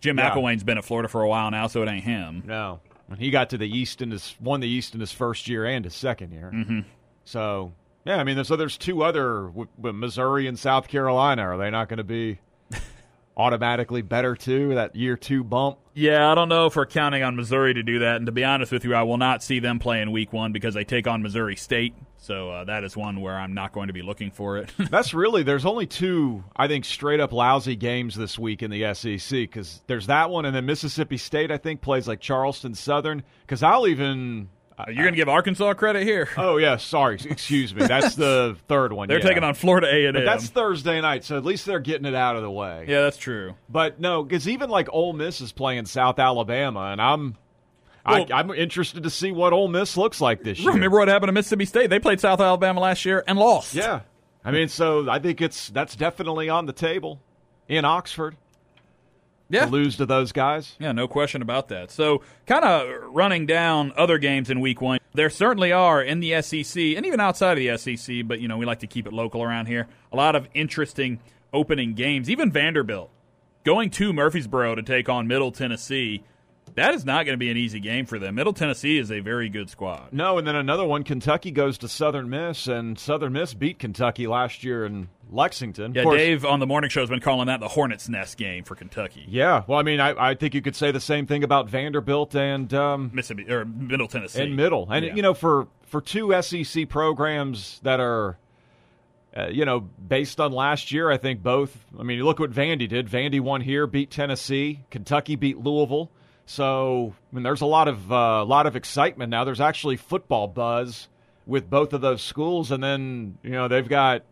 Jim 0.01 0.17
Yeah. 0.17 0.31
McElwain's 0.31 0.63
been 0.63 0.77
at 0.77 0.85
Florida 0.85 1.07
for 1.07 1.21
a 1.21 1.29
while 1.29 1.49
now, 1.51 1.67
so 1.67 1.83
it 1.83 1.87
ain't 1.89 2.03
him. 2.03 2.43
No, 2.45 2.79
and 3.09 3.17
he 3.19 3.29
got 3.29 3.51
to 3.51 3.57
the 3.57 3.67
East 3.69 4.01
in 4.01 4.11
his 4.11 4.35
won 4.41 4.59
the 4.59 4.67
East 4.67 4.93
in 4.93 4.99
his 4.99 5.11
first 5.11 5.47
year 5.47 5.65
and 5.65 5.85
his 5.85 5.93
second 5.95 6.31
year. 6.31 6.51
Mm-hmm. 6.53 6.79
So 7.27 7.73
yeah, 8.05 8.17
I 8.17 8.23
mean, 8.23 8.41
so 8.45 8.55
there's 8.55 8.77
two 8.77 9.03
other 9.03 9.51
Missouri 9.77 10.47
and 10.47 10.57
South 10.57 10.87
Carolina. 10.87 11.41
Are 11.41 11.57
they 11.57 11.69
not 11.69 11.89
going 11.89 11.97
to 11.97 12.05
be 12.05 12.39
automatically 13.37 14.01
better 14.01 14.33
too? 14.33 14.75
That 14.75 14.95
year 14.95 15.17
two 15.17 15.43
bump. 15.43 15.77
Yeah, 15.93 16.31
I 16.31 16.35
don't 16.35 16.47
know 16.47 16.67
if 16.67 16.77
we're 16.77 16.85
counting 16.85 17.23
on 17.23 17.35
Missouri 17.35 17.73
to 17.73 17.83
do 17.83 17.99
that. 17.99 18.15
And 18.15 18.27
to 18.27 18.31
be 18.31 18.45
honest 18.45 18.71
with 18.71 18.85
you, 18.85 18.95
I 18.95 19.03
will 19.03 19.17
not 19.17 19.43
see 19.43 19.59
them 19.59 19.77
play 19.77 20.01
in 20.01 20.13
week 20.13 20.31
one 20.31 20.53
because 20.53 20.73
they 20.73 20.85
take 20.85 21.05
on 21.05 21.21
Missouri 21.21 21.57
State. 21.57 21.95
So 22.15 22.49
uh, 22.49 22.63
that 22.63 22.85
is 22.85 22.95
one 22.95 23.19
where 23.19 23.35
I'm 23.35 23.53
not 23.53 23.73
going 23.73 23.87
to 23.87 23.93
be 23.93 24.03
looking 24.03 24.31
for 24.31 24.57
it. 24.59 24.71
That's 24.89 25.13
really 25.13 25.43
there's 25.43 25.65
only 25.65 25.85
two 25.85 26.45
I 26.55 26.69
think 26.69 26.85
straight 26.85 27.19
up 27.19 27.33
lousy 27.33 27.75
games 27.75 28.15
this 28.15 28.39
week 28.39 28.63
in 28.63 28.71
the 28.71 28.93
SEC 28.93 29.29
because 29.31 29.81
there's 29.87 30.07
that 30.07 30.29
one 30.29 30.45
and 30.45 30.55
then 30.55 30.65
Mississippi 30.65 31.17
State 31.17 31.51
I 31.51 31.57
think 31.57 31.81
plays 31.81 32.07
like 32.07 32.21
Charleston 32.21 32.73
Southern 32.73 33.23
because 33.41 33.63
I'll 33.63 33.85
even. 33.85 34.47
You're 34.85 34.95
going 34.95 35.13
to 35.13 35.17
give 35.17 35.27
Arkansas 35.27 35.73
credit 35.73 36.03
here. 36.03 36.29
Oh 36.37 36.57
yeah, 36.57 36.77
sorry, 36.77 37.15
excuse 37.25 37.73
me. 37.73 37.87
That's 37.87 38.15
the 38.15 38.55
third 38.67 38.93
one. 38.93 39.07
They're 39.07 39.17
yeah. 39.19 39.25
taking 39.27 39.43
on 39.43 39.55
Florida 39.55 39.87
A&M. 39.87 40.13
That's 40.13 40.47
Thursday 40.49 41.01
night, 41.01 41.23
so 41.23 41.35
at 41.35 41.43
least 41.45 41.65
they're 41.65 41.79
getting 41.79 42.05
it 42.05 42.13
out 42.13 42.35
of 42.35 42.43
the 42.43 42.51
way. 42.51 42.85
yeah, 42.87 43.01
that's 43.01 43.17
true. 43.17 43.55
But 43.69 43.99
no, 43.99 44.23
because 44.23 44.47
even 44.47 44.69
like 44.69 44.87
Ole 44.91 45.13
Miss 45.13 45.41
is 45.41 45.51
playing 45.51 45.87
South 45.87 46.19
Alabama, 46.19 46.91
and 46.91 47.01
I'm 47.01 47.37
Well- 48.05 48.27
I, 48.31 48.39
I'm 48.39 48.51
interested 48.51 49.03
to 49.03 49.09
see 49.09 49.31
what 49.31 49.51
Ole 49.51 49.67
Miss 49.67 49.97
looks 49.97 50.21
like 50.21 50.43
this 50.43 50.59
year. 50.59 50.71
Remember 50.71 50.99
what 50.99 51.07
happened 51.07 51.29
to 51.29 51.33
Mississippi 51.33 51.65
State? 51.65 51.89
They 51.89 51.99
played 51.99 52.19
South 52.19 52.39
Alabama 52.39 52.79
last 52.79 53.03
year 53.03 53.23
and 53.27 53.39
lost. 53.39 53.73
Yeah, 53.73 54.01
I 54.45 54.51
mean, 54.51 54.67
so 54.67 55.09
I 55.09 55.17
think 55.17 55.41
it's 55.41 55.69
that's 55.69 55.95
definitely 55.95 56.49
on 56.49 56.67
the 56.67 56.73
table 56.73 57.19
in 57.67 57.83
Oxford 57.83 58.37
yeah. 59.49 59.65
to 59.65 59.71
lose 59.71 59.97
to 59.97 60.05
those 60.05 60.31
guys. 60.31 60.75
Yeah, 60.79 60.91
no 60.91 61.07
question 61.07 61.41
about 61.41 61.69
that. 61.69 61.91
So, 61.91 62.21
kind 62.45 62.65
of 62.65 63.13
running 63.13 63.45
down 63.45 63.93
other 63.95 64.17
games 64.17 64.49
in 64.49 64.59
week 64.59 64.81
one, 64.81 64.99
there 65.13 65.29
certainly 65.29 65.71
are 65.71 66.01
in 66.01 66.19
the 66.19 66.41
SEC 66.41 66.77
and 66.77 67.05
even 67.05 67.19
outside 67.19 67.57
of 67.57 67.57
the 67.57 67.77
SEC, 67.77 68.27
but, 68.27 68.39
you 68.39 68.47
know, 68.47 68.57
we 68.57 68.65
like 68.65 68.79
to 68.79 68.87
keep 68.87 69.07
it 69.07 69.13
local 69.13 69.41
around 69.41 69.67
here. 69.67 69.87
A 70.11 70.15
lot 70.15 70.35
of 70.35 70.47
interesting 70.53 71.19
opening 71.53 71.93
games. 71.93 72.29
Even 72.29 72.51
Vanderbilt 72.51 73.09
going 73.63 73.89
to 73.91 74.13
Murfreesboro 74.13 74.75
to 74.75 74.83
take 74.83 75.09
on 75.09 75.27
Middle 75.27 75.51
Tennessee. 75.51 76.23
That 76.77 76.93
is 76.93 77.03
not 77.05 77.25
going 77.25 77.33
to 77.33 77.37
be 77.39 77.49
an 77.49 77.57
easy 77.57 77.79
game 77.79 78.05
for 78.05 78.19
them. 78.19 78.35
Middle 78.35 78.53
Tennessee 78.53 78.99
is 78.99 79.11
a 79.11 79.19
very 79.19 79.49
good 79.49 79.67
squad. 79.67 80.13
No, 80.13 80.37
and 80.37 80.45
then 80.47 80.55
another 80.55 80.85
one. 80.85 81.03
Kentucky 81.03 81.49
goes 81.49 81.79
to 81.79 81.87
Southern 81.89 82.29
Miss, 82.29 82.67
and 82.67 82.99
Southern 82.99 83.33
Miss 83.33 83.55
beat 83.55 83.79
Kentucky 83.79 84.27
last 84.27 84.63
year 84.63 84.85
in 84.85 85.09
Lexington. 85.31 85.95
Yeah, 85.95 86.03
course- 86.03 86.17
Dave 86.19 86.45
on 86.45 86.59
the 86.59 86.67
morning 86.67 86.91
show 86.91 86.99
has 87.01 87.09
been 87.09 87.19
calling 87.19 87.47
that 87.47 87.59
the 87.61 87.67
Hornets' 87.67 88.07
nest 88.07 88.37
game 88.37 88.63
for 88.63 88.75
Kentucky. 88.75 89.25
Yeah, 89.27 89.63
well, 89.65 89.79
I 89.79 89.81
mean, 89.81 89.99
I, 89.99 90.29
I 90.29 90.35
think 90.35 90.53
you 90.53 90.61
could 90.61 90.75
say 90.75 90.91
the 90.91 90.99
same 91.01 91.25
thing 91.25 91.43
about 91.43 91.67
Vanderbilt 91.67 92.35
and 92.35 92.71
um, 92.75 93.09
Mississippi 93.11 93.51
or 93.51 93.65
Middle 93.65 94.07
Tennessee. 94.07 94.43
and 94.43 94.55
middle. 94.55 94.87
And 94.91 95.03
Yeah. 95.03 95.15
you 95.15 95.23
know, 95.23 95.33
for 95.33 95.67
for 95.87 95.99
two 95.99 96.31
SEC 96.43 96.87
programs 96.89 97.79
that 97.81 97.99
are, 97.99 98.37
uh, 99.35 99.47
you 99.47 99.65
know, 99.65 99.79
based 99.79 100.39
on 100.39 100.51
last 100.51 100.91
year, 100.91 101.09
I 101.09 101.17
think 101.17 101.41
both. 101.41 101.75
I 101.99 102.03
mean, 102.03 102.17
you 102.17 102.25
look 102.25 102.37
what 102.39 102.51
Vandy 102.51 102.87
did. 102.87 103.07
Vandy 103.09 103.39
won 103.39 103.61
here, 103.61 103.87
beat 103.87 104.11
Tennessee. 104.11 104.81
Kentucky 104.91 105.35
beat 105.35 105.57
Louisville. 105.57 106.11
So, 106.49 107.13
I 107.31 107.35
mean, 107.35 107.43
there's 107.43 107.59
a 107.61 107.65
lot 107.65 107.87
of 107.89 108.09
uh, 108.11 108.45
lot 108.45 108.67
of 108.67 108.75
excitement 108.77 109.29
now. 109.29 109.43
There's 109.43 109.59
actually 109.61 109.97
football 109.97 110.47
buzz 110.47 111.09
with 111.45 111.69
both 111.69 111.91
of 111.93 111.99
those 112.01 112.21
schools, 112.21 112.71
and 112.71 112.81
then 112.81 113.37
you 113.43 113.51
know 113.51 113.67
they've 113.67 113.87
got 113.87 114.23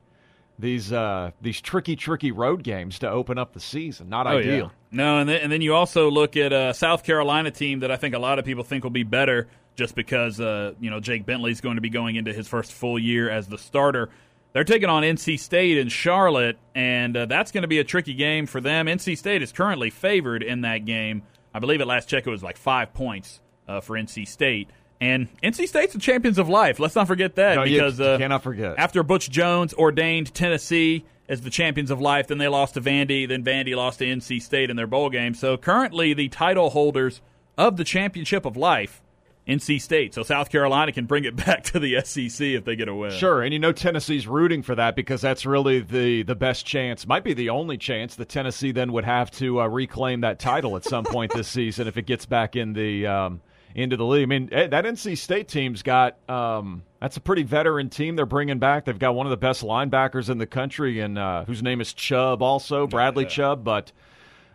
these 0.58 0.94
uh, 0.94 1.32
these 1.42 1.60
tricky, 1.60 1.98
tricky 1.98 2.32
road 2.32 2.64
games 2.64 3.00
to 3.00 3.10
open 3.10 3.38
up 3.38 3.54
the 3.54 3.60
season. 3.60 4.08
Not 4.08 4.28
Oh, 4.28 4.38
ideal. 4.38 4.54
yeah. 4.56 4.70
No, 4.92 5.18
and 5.20 5.28
then, 5.30 5.42
and 5.42 5.52
then 5.52 5.62
you 5.62 5.76
also 5.76 6.10
look 6.10 6.38
at 6.38 6.54
a 6.54 6.74
South 6.74 7.04
Carolina 7.04 7.52
team 7.52 7.82
that 7.82 7.92
I 7.92 7.98
think 7.98 8.16
a 8.16 8.20
lot 8.20 8.40
of 8.40 8.46
people 8.46 8.64
think 8.64 8.86
will 8.86 8.92
be 8.92 9.04
better 9.04 9.48
just 9.76 9.94
because 9.94 10.40
uh, 10.40 10.72
you 10.80 10.90
know 10.90 11.02
Jake 11.02 11.26
Bentley's 11.26 11.60
going 11.60 11.76
to 11.76 11.82
be 11.82 11.90
going 11.90 12.16
into 12.16 12.32
his 12.32 12.48
first 12.48 12.72
full 12.72 12.98
year 12.98 13.30
as 13.30 13.48
the 13.48 13.58
starter. 13.58 14.10
They're 14.54 14.64
taking 14.64 14.88
on 14.88 15.04
NC 15.04 15.38
State 15.38 15.78
in 15.78 15.90
Charlotte, 15.90 16.58
and 16.74 17.18
uh, 17.18 17.26
that's 17.26 17.52
going 17.52 17.64
to 17.64 17.68
be 17.68 17.80
a 17.80 17.84
tricky 17.84 18.14
game 18.14 18.46
for 18.46 18.62
them. 18.62 18.86
NC 18.86 19.18
State 19.18 19.42
is 19.42 19.52
currently 19.52 19.90
favored 19.90 20.44
in 20.44 20.62
that 20.62 20.86
game. 20.86 21.24
I 21.56 21.60
believe 21.60 21.80
at 21.80 21.88
last 21.88 22.10
check 22.10 22.28
it 22.28 22.30
was 22.30 22.44
like 22.44 22.58
five 22.58 22.94
points 22.94 23.40
uh, 23.66 23.80
for 23.80 23.96
NC 23.96 24.28
State. 24.28 24.70
And 25.00 25.30
NC 25.42 25.70
State's 25.70 25.94
the 25.94 26.00
champions 26.00 26.38
of 26.38 26.50
life. 26.50 26.80
Let's 26.80 26.96
not 26.96 27.08
forget 27.08 27.36
that 27.36 27.56
No, 27.56 27.64
you 27.64 27.78
because 27.78 28.02
uh, 28.02 28.18
cannot 28.18 28.44
forget. 28.44 28.76
after 28.78 29.04
Butch 29.04 29.30
Jones 29.30 29.74
ordained 29.74 30.34
Tennessee 30.34 31.06
as 31.30 31.42
the 31.42 31.50
champions 31.50 31.92
of 31.92 32.02
life, 32.02 32.28
then 32.28 32.40
they 32.40 32.50
lost 32.50 32.74
to 32.74 32.82
Vandy, 32.82 33.26
then 33.26 33.42
Vandy 33.42 33.74
lost 33.74 34.00
to 34.00 34.06
NC 34.06 34.42
State 34.42 34.70
in 34.70 34.76
their 34.76 34.86
bowl 34.86 35.10
game. 35.10 35.34
So 35.34 35.56
currently, 35.56 36.14
the 36.14 36.28
title 36.28 36.72
holders 36.72 37.22
of 37.58 37.78
the 37.78 37.86
championship 37.86 38.44
of 38.46 38.58
life, 38.58 39.02
NC 39.48 39.80
State. 39.82 40.14
So 40.14 40.24
South 40.24 40.50
Carolina 40.50 40.92
can 40.92 41.06
bring 41.06 41.26
it 41.26 41.36
back 41.46 41.64
to 41.66 41.80
the 41.80 42.02
SEC 42.04 42.46
if 42.48 42.66
they 42.66 42.76
get 42.76 42.88
a 42.88 42.96
win. 42.96 43.12
Sure, 43.12 43.42
and 43.42 43.54
you 43.54 43.60
know 43.60 43.72
Tennessee's 43.72 44.28
rooting 44.28 44.64
for 44.64 44.76
that 44.76 44.96
because 44.96 45.22
that's 45.22 45.46
really 45.46 45.80
the 45.80 46.24
the 46.24 46.36
best 46.36 46.66
chance, 46.66 47.06
might 47.08 47.24
be 47.24 47.34
the 47.34 47.50
only 47.50 47.78
chance 47.78 48.16
that 48.16 48.30
Tennessee 48.30 48.72
then 48.72 48.92
would 48.94 49.06
have 49.06 49.32
to 49.32 49.62
uh, 49.62 49.68
reclaim 49.68 50.22
that 50.22 50.40
title 50.40 50.76
at 50.76 50.84
some 50.84 51.04
point 51.04 51.34
this 51.34 51.48
season 51.56 51.88
if 51.88 51.98
it 51.98 52.06
gets 52.06 52.26
back 52.26 52.56
in 52.56 52.74
the 52.74 53.06
um, 53.06 53.42
into 53.76 53.98
the 53.98 54.06
league. 54.06 54.24
I 54.24 54.26
mean, 54.26 54.50
eh, 54.52 54.68
that 54.68 54.86
NC 54.86 55.18
State 55.18 55.48
team's 55.48 55.84
got 55.84 56.18
um, 56.30 56.84
that's 57.00 57.18
a 57.18 57.22
pretty 57.22 57.44
veteran 57.44 57.90
team 57.90 58.16
they're 58.16 58.26
bringing 58.26 58.58
back. 58.58 58.86
They've 58.86 58.98
got 58.98 59.14
one 59.14 59.28
of 59.28 59.32
the 59.32 59.38
best 59.38 59.62
linebackers 59.62 60.30
in 60.30 60.40
the 60.40 60.48
country, 60.48 61.02
and 61.02 61.20
uh, 61.20 61.46
whose 61.46 61.62
name 61.62 61.82
is 61.82 61.94
Chubb, 61.94 62.42
also 62.42 62.88
Bradley 62.88 63.26
Chubb, 63.26 63.64
but. 63.64 63.92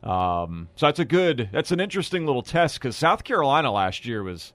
Um, 0.02 0.70
so 0.76 0.86
that's 0.86 0.98
a 0.98 1.04
good, 1.04 1.50
that's 1.52 1.72
an 1.72 1.78
interesting 1.78 2.24
little 2.24 2.40
test 2.40 2.80
because 2.80 2.96
South 2.96 3.22
Carolina 3.22 3.70
last 3.70 4.06
year 4.06 4.22
was 4.22 4.54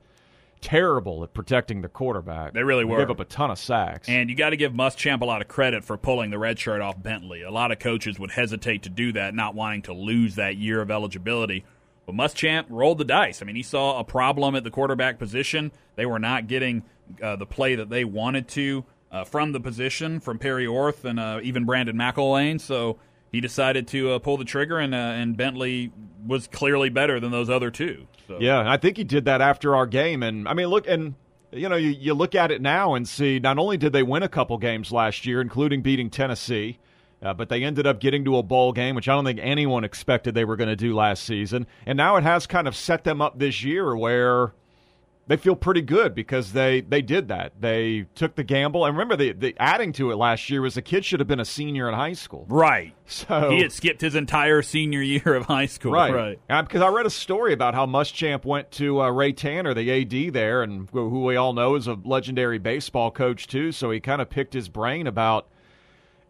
terrible 0.66 1.24
at 1.24 1.32
protecting 1.32 1.84
the 1.84 1.88
quarterback. 1.88 2.54
They 2.54 2.64
really 2.64 2.86
were. 2.86 2.98
Gave 2.98 3.12
up 3.12 3.20
a 3.20 3.26
ton 3.26 3.52
of 3.52 3.60
sacks. 3.60 4.10
And 4.10 4.32
you 4.32 4.36
got 4.36 4.50
to 4.50 4.58
give 4.58 4.74
Muschamp 4.74 5.22
a 5.22 5.26
lot 5.26 5.44
of 5.44 5.48
credit 5.48 5.86
for 5.86 5.96
pulling 5.96 6.32
the 6.32 6.40
red 6.40 6.58
shirt 6.58 6.82
off 6.82 7.02
Bentley. 7.02 7.44
A 7.44 7.52
lot 7.52 7.72
of 7.72 7.78
coaches 7.78 8.18
would 8.18 8.32
hesitate 8.32 8.82
to 8.84 8.90
do 8.90 9.12
that, 9.14 9.36
not 9.36 9.54
wanting 9.54 9.84
to 9.84 9.94
lose 9.94 10.36
that 10.36 10.58
year 10.58 10.82
of 10.82 10.90
eligibility. 10.90 11.64
But 12.08 12.16
Muschamp 12.16 12.66
rolled 12.70 12.98
the 12.98 13.06
dice. 13.06 13.44
I 13.44 13.46
mean, 13.46 13.56
he 13.56 13.62
saw 13.62 14.00
a 14.00 14.04
problem 14.04 14.56
at 14.56 14.64
the 14.64 14.72
quarterback 14.72 15.20
position. 15.20 15.72
They 15.98 16.08
were 16.08 16.18
not 16.18 16.48
getting 16.48 16.82
uh, 17.22 17.36
the 17.36 17.46
play 17.46 17.76
that 17.76 17.92
they 17.92 18.04
wanted 18.04 18.48
to 18.50 18.86
uh, 19.12 19.24
from 19.24 19.52
the 19.52 19.60
position, 19.60 20.20
from 20.20 20.40
Perry 20.40 20.66
Orth 20.66 21.06
and 21.06 21.20
uh, 21.20 21.42
even 21.44 21.66
Brandon 21.66 21.96
McIlwain. 21.96 22.60
So 22.60 22.98
he 23.36 23.42
decided 23.42 23.86
to 23.90 24.14
uh, 24.14 24.20
pull 24.20 24.38
the 24.38 24.46
trigger, 24.46 24.80
and, 24.80 24.96
uh, 24.96 24.98
and 24.98 25.36
Bentley 25.36 25.92
was 26.26 26.48
clearly 26.48 26.88
better 26.88 27.20
than 27.20 27.32
those 27.32 27.50
other 27.50 27.70
two. 27.70 28.08
So. 28.30 28.38
Yeah, 28.40 28.64
I 28.66 28.78
think 28.78 28.96
he 28.96 29.04
did 29.04 29.26
that 29.26 29.42
after 29.42 29.76
our 29.76 29.86
game. 29.86 30.24
And 30.24 30.48
I 30.48 30.54
mean, 30.54 30.68
look, 30.68 30.88
and 30.88 31.16
you 31.52 31.68
know, 31.68 31.76
you, 31.76 31.90
you 31.90 32.14
look 32.14 32.34
at 32.34 32.50
it 32.50 32.62
now 32.62 32.96
and 32.96 33.06
see 33.06 33.40
not 33.40 33.58
only 33.58 33.76
did 33.76 33.92
they 33.92 34.04
win 34.04 34.24
a 34.24 34.30
couple 34.30 34.58
games 34.58 34.90
last 34.90 35.26
year, 35.26 35.42
including 35.42 35.82
beating 35.82 36.10
Tennessee, 36.10 36.80
uh, 37.22 37.34
but 37.34 37.50
they 37.50 37.62
ended 37.62 37.86
up 37.86 38.00
getting 38.00 38.24
to 38.24 38.38
a 38.38 38.44
bowl 38.44 38.72
game, 38.72 38.96
which 38.96 39.10
I 39.10 39.16
don't 39.16 39.26
think 39.26 39.40
anyone 39.42 39.84
expected 39.84 40.34
they 40.34 40.46
were 40.46 40.56
going 40.56 40.70
to 40.70 40.78
do 40.78 40.96
last 40.96 41.26
season. 41.26 41.68
And 41.86 41.98
now 41.98 42.16
it 42.16 42.24
has 42.24 42.48
kind 42.48 42.70
of 42.70 42.76
set 42.76 43.04
them 43.04 43.22
up 43.22 43.38
this 43.38 43.66
year 43.66 43.98
where 43.98 44.54
they 45.28 45.38
feel 45.38 45.56
pretty 45.56 45.82
good 45.82 46.14
because 46.14 46.54
they 46.54 46.82
they 46.82 47.02
did 47.02 47.30
that. 47.30 47.54
They 47.60 48.06
took 48.14 48.36
the 48.36 48.44
gamble. 48.44 48.86
And 48.86 48.96
remember, 48.96 49.16
the, 49.16 49.32
the 49.34 49.56
adding 49.58 49.92
to 49.94 50.12
it 50.12 50.18
last 50.18 50.50
year 50.50 50.62
was 50.62 50.76
the 50.76 50.82
kid 50.82 51.04
should 51.04 51.20
have 51.20 51.28
been 51.28 51.40
a 51.40 51.46
senior 51.46 51.90
in 51.90 51.96
high 51.96 52.14
school. 52.14 52.46
Right. 52.48 52.94
So 53.08 53.52
He 53.52 53.62
had 53.62 53.72
skipped 53.72 54.02
his 54.02 54.16
entire 54.16 54.62
senior 54.62 55.02
year 55.02 55.36
of 55.36 55.46
high 55.46 55.66
school. 55.68 55.92
Right. 55.92 56.40
right. 56.48 56.64
Because 56.64 56.82
I 56.82 56.90
read 56.90 57.06
a 57.06 57.12
story 57.12 57.54
about 57.54 57.74
how 57.76 57.86
Muschamp 57.86 58.46
went 58.46 58.72
to 58.72 59.02
uh, 59.02 59.10
Ray 59.10 59.32
Tanner, 59.32 59.74
the 59.74 59.92
AD 59.92 60.34
there, 60.34 60.64
and 60.64 60.90
who 60.92 61.10
who 61.10 61.24
we 61.24 61.36
all 61.36 61.54
know 61.54 61.76
is 61.76 61.88
a 61.88 61.98
legendary 62.04 62.60
baseball 62.60 63.12
coach 63.12 63.48
too. 63.48 63.72
So 63.72 63.92
he 63.92 64.00
kind 64.00 64.22
of 64.22 64.30
picked 64.30 64.54
his 64.54 64.70
brain 64.70 65.08
about, 65.08 65.48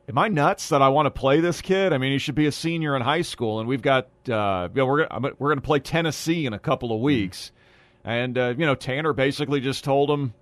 am 0.07 0.17
I 0.17 0.27
nuts 0.27 0.69
that 0.69 0.81
I 0.81 0.89
want 0.89 1.05
to 1.07 1.11
play 1.11 1.39
this 1.41 1.61
kid? 1.61 1.91
I 1.93 1.97
mean, 1.97 2.11
he 2.11 2.17
should 2.17 2.35
be 2.35 2.45
a 2.45 2.51
senior 2.51 2.95
in 2.95 3.01
high 3.01 3.23
school, 3.23 3.59
and 3.59 3.67
we've 3.67 3.81
got, 3.81 4.07
uh, 4.29 4.69
you 4.73 4.81
know, 4.81 4.85
we're 4.85 5.07
we're 5.37 5.49
going 5.49 5.57
to 5.57 5.65
play 5.65 5.79
Tennessee 5.79 6.45
in 6.45 6.53
a 6.53 6.59
couple 6.59 6.93
of 6.93 7.01
weeks, 7.01 7.51
and 8.05 8.37
uh, 8.37 8.53
you 8.57 8.65
know, 8.65 8.75
Tanner 8.75 9.11
basically 9.11 9.59
just 9.59 9.83
told 9.83 10.09
him. 10.09 10.33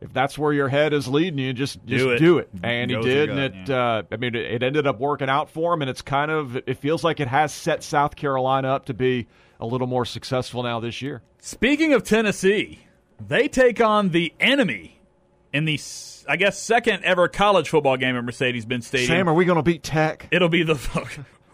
If 0.00 0.12
that's 0.12 0.36
where 0.36 0.52
your 0.52 0.68
head 0.68 0.92
is 0.92 1.06
leading 1.06 1.38
you, 1.38 1.52
just 1.52 1.78
just 1.86 2.04
it. 2.04 2.18
do 2.18 2.38
it. 2.38 2.48
And 2.64 2.90
he 2.90 2.96
Go 2.96 3.02
with 3.02 3.08
your 3.08 3.26
did, 3.26 3.28
gut, 3.28 3.38
and 3.38 3.68
it. 3.68 3.70
Uh, 3.70 4.02
I 4.10 4.16
mean, 4.16 4.34
it, 4.34 4.54
it 4.54 4.62
ended 4.64 4.84
up 4.84 4.98
working 4.98 5.28
out 5.28 5.48
for 5.48 5.72
him, 5.72 5.80
and 5.80 5.88
it's 5.88 6.02
kind 6.02 6.28
of. 6.28 6.56
It 6.56 6.78
feels 6.78 7.04
like 7.04 7.20
it 7.20 7.28
has 7.28 7.52
set 7.52 7.84
South 7.84 8.16
Carolina 8.16 8.66
up 8.66 8.86
to 8.86 8.94
be 8.94 9.28
a 9.60 9.64
little 9.64 9.86
more 9.86 10.04
successful 10.04 10.64
now 10.64 10.80
this 10.80 11.02
year. 11.02 11.22
Speaking 11.38 11.92
of 11.92 12.02
Tennessee, 12.02 12.80
they 13.24 13.46
take 13.46 13.80
on 13.80 14.08
the 14.08 14.34
enemy 14.40 14.98
in 15.52 15.66
the, 15.66 15.78
I 16.28 16.34
guess, 16.34 16.58
second 16.58 17.04
ever 17.04 17.28
college 17.28 17.68
football 17.68 17.96
game 17.96 18.16
at 18.16 18.24
Mercedes-Benz 18.24 18.88
Stadium. 18.88 19.06
Sam, 19.06 19.28
are 19.28 19.34
we 19.34 19.44
going 19.44 19.54
to 19.54 19.62
beat 19.62 19.84
Tech? 19.84 20.26
It'll 20.32 20.48
be 20.48 20.64
the. 20.64 20.74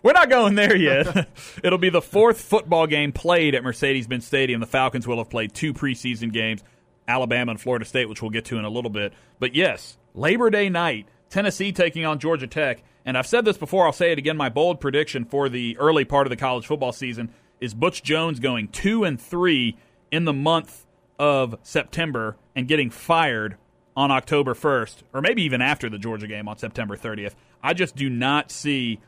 We're 0.02 0.12
not 0.12 0.30
going 0.30 0.54
there 0.54 0.76
yet. 0.76 1.28
It'll 1.64 1.78
be 1.78 1.90
the 1.90 2.02
fourth 2.02 2.40
football 2.40 2.86
game 2.86 3.12
played 3.12 3.54
at 3.54 3.64
Mercedes-Benz 3.64 4.26
Stadium. 4.26 4.60
The 4.60 4.66
Falcons 4.66 5.06
will 5.06 5.18
have 5.18 5.30
played 5.30 5.54
two 5.54 5.74
preseason 5.74 6.32
games, 6.32 6.62
Alabama 7.06 7.52
and 7.52 7.60
Florida 7.60 7.84
State, 7.84 8.08
which 8.08 8.22
we'll 8.22 8.30
get 8.30 8.44
to 8.46 8.58
in 8.58 8.64
a 8.64 8.70
little 8.70 8.90
bit. 8.90 9.12
But 9.38 9.54
yes, 9.54 9.98
Labor 10.14 10.50
Day 10.50 10.68
night, 10.68 11.06
Tennessee 11.30 11.72
taking 11.72 12.04
on 12.04 12.18
Georgia 12.18 12.46
Tech. 12.46 12.82
And 13.04 13.16
I've 13.16 13.26
said 13.26 13.44
this 13.44 13.56
before, 13.56 13.86
I'll 13.86 13.92
say 13.92 14.12
it 14.12 14.18
again. 14.18 14.36
My 14.36 14.48
bold 14.48 14.80
prediction 14.80 15.24
for 15.24 15.48
the 15.48 15.76
early 15.78 16.04
part 16.04 16.26
of 16.26 16.30
the 16.30 16.36
college 16.36 16.66
football 16.66 16.92
season 16.92 17.30
is 17.60 17.74
Butch 17.74 18.02
Jones 18.02 18.38
going 18.38 18.68
two 18.68 19.04
and 19.04 19.20
three 19.20 19.76
in 20.10 20.24
the 20.24 20.32
month 20.32 20.84
of 21.18 21.58
September 21.62 22.36
and 22.54 22.68
getting 22.68 22.90
fired 22.90 23.56
on 23.96 24.12
October 24.12 24.54
1st, 24.54 24.98
or 25.12 25.20
maybe 25.20 25.42
even 25.42 25.60
after 25.60 25.90
the 25.90 25.98
Georgia 25.98 26.28
game 26.28 26.46
on 26.48 26.56
September 26.56 26.96
30th. 26.96 27.34
I 27.62 27.74
just 27.74 27.96
do 27.96 28.08
not 28.08 28.52
see 28.52 29.00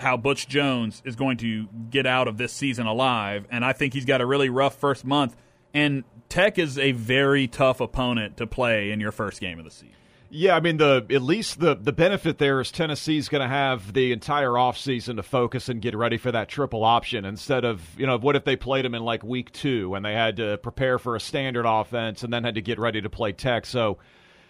how 0.00 0.16
Butch 0.16 0.48
Jones 0.48 1.02
is 1.04 1.16
going 1.16 1.36
to 1.38 1.68
get 1.90 2.06
out 2.06 2.28
of 2.28 2.36
this 2.36 2.52
season 2.52 2.86
alive, 2.86 3.46
and 3.50 3.64
I 3.64 3.72
think 3.72 3.94
he's 3.94 4.04
got 4.04 4.20
a 4.20 4.26
really 4.26 4.48
rough 4.48 4.76
first 4.76 5.04
month. 5.04 5.36
And 5.72 6.04
Tech 6.28 6.58
is 6.58 6.78
a 6.78 6.92
very 6.92 7.48
tough 7.48 7.80
opponent 7.80 8.36
to 8.38 8.46
play 8.46 8.90
in 8.90 9.00
your 9.00 9.12
first 9.12 9.40
game 9.40 9.58
of 9.58 9.64
the 9.64 9.70
season. 9.70 9.94
Yeah, 10.36 10.56
I 10.56 10.60
mean 10.60 10.78
the 10.78 11.06
at 11.10 11.22
least 11.22 11.60
the 11.60 11.76
the 11.76 11.92
benefit 11.92 12.38
there 12.38 12.60
is 12.60 12.72
Tennessee's 12.72 13.28
going 13.28 13.42
to 13.42 13.48
have 13.48 13.92
the 13.92 14.10
entire 14.10 14.50
offseason 14.50 15.14
to 15.14 15.22
focus 15.22 15.68
and 15.68 15.80
get 15.80 15.96
ready 15.96 16.16
for 16.16 16.32
that 16.32 16.48
triple 16.48 16.82
option 16.82 17.24
instead 17.24 17.64
of 17.64 17.80
you 17.96 18.04
know 18.04 18.18
what 18.18 18.34
if 18.34 18.42
they 18.42 18.56
played 18.56 18.84
them 18.84 18.96
in 18.96 19.04
like 19.04 19.22
week 19.22 19.52
two 19.52 19.94
and 19.94 20.04
they 20.04 20.12
had 20.12 20.36
to 20.38 20.58
prepare 20.58 20.98
for 20.98 21.14
a 21.14 21.20
standard 21.20 21.66
offense 21.66 22.24
and 22.24 22.32
then 22.32 22.42
had 22.42 22.56
to 22.56 22.62
get 22.62 22.80
ready 22.80 23.00
to 23.00 23.08
play 23.08 23.30
Tech. 23.30 23.64
So 23.64 23.98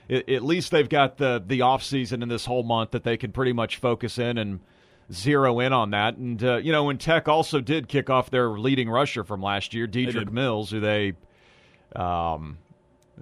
at, 0.08 0.26
at 0.26 0.42
least 0.42 0.70
they've 0.70 0.88
got 0.88 1.18
the 1.18 1.42
the 1.46 1.60
offseason 1.60 2.22
in 2.22 2.30
this 2.30 2.46
whole 2.46 2.62
month 2.62 2.92
that 2.92 3.04
they 3.04 3.18
can 3.18 3.32
pretty 3.32 3.52
much 3.52 3.76
focus 3.76 4.16
in 4.18 4.38
and 4.38 4.60
zero 5.12 5.60
in 5.60 5.72
on 5.72 5.90
that. 5.90 6.16
And 6.16 6.42
uh, 6.42 6.56
you 6.56 6.72
know 6.72 6.84
when 6.84 6.98
Tech 6.98 7.28
also 7.28 7.60
did 7.60 7.88
kick 7.88 8.10
off 8.10 8.30
their 8.30 8.50
leading 8.50 8.88
rusher 8.88 9.24
from 9.24 9.42
last 9.42 9.74
year, 9.74 9.86
Dedrick. 9.86 10.30
Mills, 10.30 10.70
who 10.70 10.80
they 10.80 11.14
um, 11.94 12.58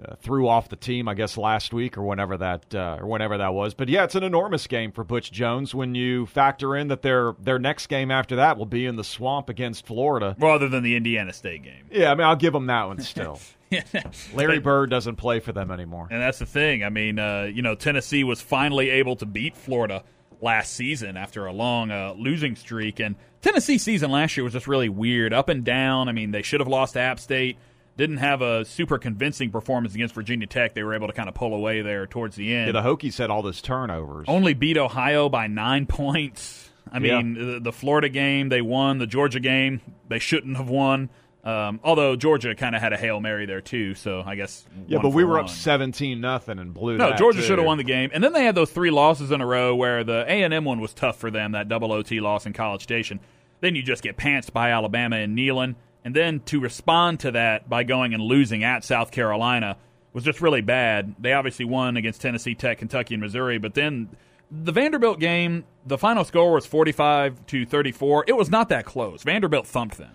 uh, 0.01 0.15
threw 0.15 0.47
off 0.47 0.69
the 0.69 0.75
team, 0.75 1.07
I 1.07 1.13
guess 1.13 1.37
last 1.37 1.73
week 1.73 1.97
or 1.97 2.03
whenever 2.03 2.37
that 2.37 2.73
uh, 2.73 2.97
or 2.99 3.07
whenever 3.07 3.37
that 3.37 3.53
was. 3.53 3.73
But 3.73 3.89
yeah, 3.89 4.03
it's 4.03 4.15
an 4.15 4.23
enormous 4.23 4.65
game 4.67 4.91
for 4.91 5.03
Butch 5.03 5.31
Jones 5.31 5.75
when 5.75 5.93
you 5.95 6.25
factor 6.25 6.75
in 6.75 6.87
that 6.87 7.01
their 7.01 7.35
their 7.39 7.59
next 7.59 7.87
game 7.87 8.09
after 8.09 8.35
that 8.37 8.57
will 8.57 8.65
be 8.65 8.85
in 8.85 8.95
the 8.95 9.03
swamp 9.03 9.49
against 9.49 9.85
Florida. 9.85 10.35
Rather 10.39 10.67
than 10.67 10.83
the 10.83 10.95
Indiana 10.95 11.33
State 11.33 11.63
game. 11.63 11.85
Yeah, 11.91 12.11
I 12.11 12.15
mean 12.15 12.25
I'll 12.25 12.35
give 12.35 12.53
them 12.53 12.67
that 12.67 12.85
one 12.85 12.99
still. 13.01 13.39
Larry 14.33 14.59
Bird 14.59 14.89
doesn't 14.89 15.15
play 15.15 15.39
for 15.39 15.51
them 15.51 15.71
anymore. 15.71 16.07
And 16.11 16.21
that's 16.21 16.39
the 16.39 16.45
thing. 16.45 16.83
I 16.83 16.89
mean, 16.89 17.17
uh, 17.17 17.49
you 17.51 17.61
know, 17.61 17.75
Tennessee 17.75 18.23
was 18.23 18.41
finally 18.41 18.89
able 18.91 19.15
to 19.15 19.25
beat 19.25 19.55
Florida 19.55 20.03
last 20.43 20.73
season 20.73 21.17
after 21.17 21.45
a 21.45 21.53
long 21.53 21.89
uh, 21.89 22.13
losing 22.17 22.55
streak. 22.55 22.99
And 22.99 23.15
Tennessee 23.41 23.77
season 23.77 24.11
last 24.11 24.37
year 24.37 24.43
was 24.43 24.53
just 24.53 24.67
really 24.67 24.89
weird, 24.89 25.33
up 25.33 25.49
and 25.49 25.63
down. 25.63 26.09
I 26.09 26.11
mean, 26.11 26.31
they 26.31 26.41
should 26.41 26.59
have 26.59 26.67
lost 26.67 26.93
to 26.93 26.99
App 26.99 27.19
State. 27.19 27.57
Didn't 27.95 28.17
have 28.17 28.41
a 28.41 28.65
super 28.65 28.97
convincing 28.97 29.51
performance 29.51 29.93
against 29.93 30.15
Virginia 30.15 30.47
Tech. 30.47 30.73
They 30.73 30.83
were 30.83 30.95
able 30.95 31.07
to 31.07 31.13
kind 31.13 31.29
of 31.29 31.35
pull 31.35 31.53
away 31.53 31.81
there 31.81 32.07
towards 32.07 32.35
the 32.35 32.53
end. 32.53 32.67
Yeah, 32.67 32.81
the 32.81 32.87
Hokies 32.87 33.17
had 33.17 33.29
all 33.29 33.41
those 33.41 33.61
turnovers. 33.61 34.25
Only 34.27 34.53
beat 34.53 34.77
Ohio 34.77 35.29
by 35.29 35.47
nine 35.47 35.85
points. 35.87 36.69
I 36.91 36.99
mean, 36.99 37.33
the, 37.33 37.59
the 37.59 37.71
Florida 37.71 38.09
game 38.09 38.49
they 38.49 38.61
won. 38.61 38.97
The 38.99 39.07
Georgia 39.07 39.39
game 39.39 39.81
they 40.07 40.19
shouldn't 40.19 40.57
have 40.57 40.69
won. 40.69 41.09
Um, 41.43 41.81
although 41.83 42.15
Georgia 42.15 42.55
kind 42.55 42.73
of 42.73 42.81
had 42.81 42.93
a 42.93 42.97
hail 42.97 43.19
mary 43.19 43.45
there 43.45 43.59
too, 43.59 43.95
so 43.95 44.23
I 44.25 44.35
guess 44.35 44.65
yeah, 44.87 44.99
but 45.01 45.09
we 45.09 45.25
were 45.25 45.39
up 45.39 45.49
seventeen 45.49 46.21
nothing 46.21 46.57
and 46.57 46.73
blew. 46.73 46.97
No, 46.97 47.13
Georgia 47.15 47.41
should 47.41 47.57
have 47.57 47.67
won 47.67 47.77
the 47.77 47.83
game, 47.83 48.11
and 48.13 48.23
then 48.23 48.31
they 48.31 48.45
had 48.45 48.55
those 48.55 48.71
three 48.71 48.91
losses 48.91 49.29
in 49.29 49.41
a 49.41 49.45
row 49.45 49.75
where 49.75 50.05
the 50.05 50.23
A 50.27 50.43
and 50.43 50.53
M 50.53 50.63
one 50.63 50.79
was 50.79 50.93
tough 50.93 51.17
for 51.17 51.29
them. 51.29 51.51
That 51.51 51.67
double 51.67 51.91
OT 51.91 52.21
loss 52.21 52.45
in 52.45 52.53
College 52.53 52.83
Station. 52.83 53.19
Then 53.59 53.75
you 53.75 53.83
just 53.83 54.03
get 54.03 54.17
pantsed 54.17 54.53
by 54.53 54.71
Alabama 54.71 55.17
and 55.17 55.37
Neyland. 55.37 55.75
And 56.05 56.13
then 56.13 56.41
to 56.47 56.59
respond 56.59 57.21
to 57.21 57.31
that 57.31 57.69
by 57.69 57.83
going 57.83 58.13
and 58.13 58.21
losing 58.21 58.63
at 58.63 58.83
South 58.83 59.11
Carolina 59.11 59.77
was 60.11 60.23
just 60.23 60.41
really 60.41 60.61
bad. 60.61 61.15
They 61.17 61.33
obviously 61.33 61.65
won 61.65 61.97
against 61.97 62.21
Tennessee 62.21 62.55
Tech, 62.55 62.79
Kentucky, 62.79 63.15
and 63.15 63.23
Missouri, 63.23 63.57
but 63.57 63.73
then 63.73 64.09
the 64.51 64.71
Vanderbilt 64.71 65.19
game, 65.19 65.65
the 65.85 65.97
final 65.97 66.23
score 66.23 66.53
was 66.53 66.65
45 66.65 67.45
to 67.47 67.65
34. 67.65 68.25
It 68.27 68.37
was 68.37 68.49
not 68.49 68.69
that 68.69 68.85
close. 68.85 69.23
Vanderbilt 69.23 69.65
thumped 69.65 69.97
them. 69.97 70.11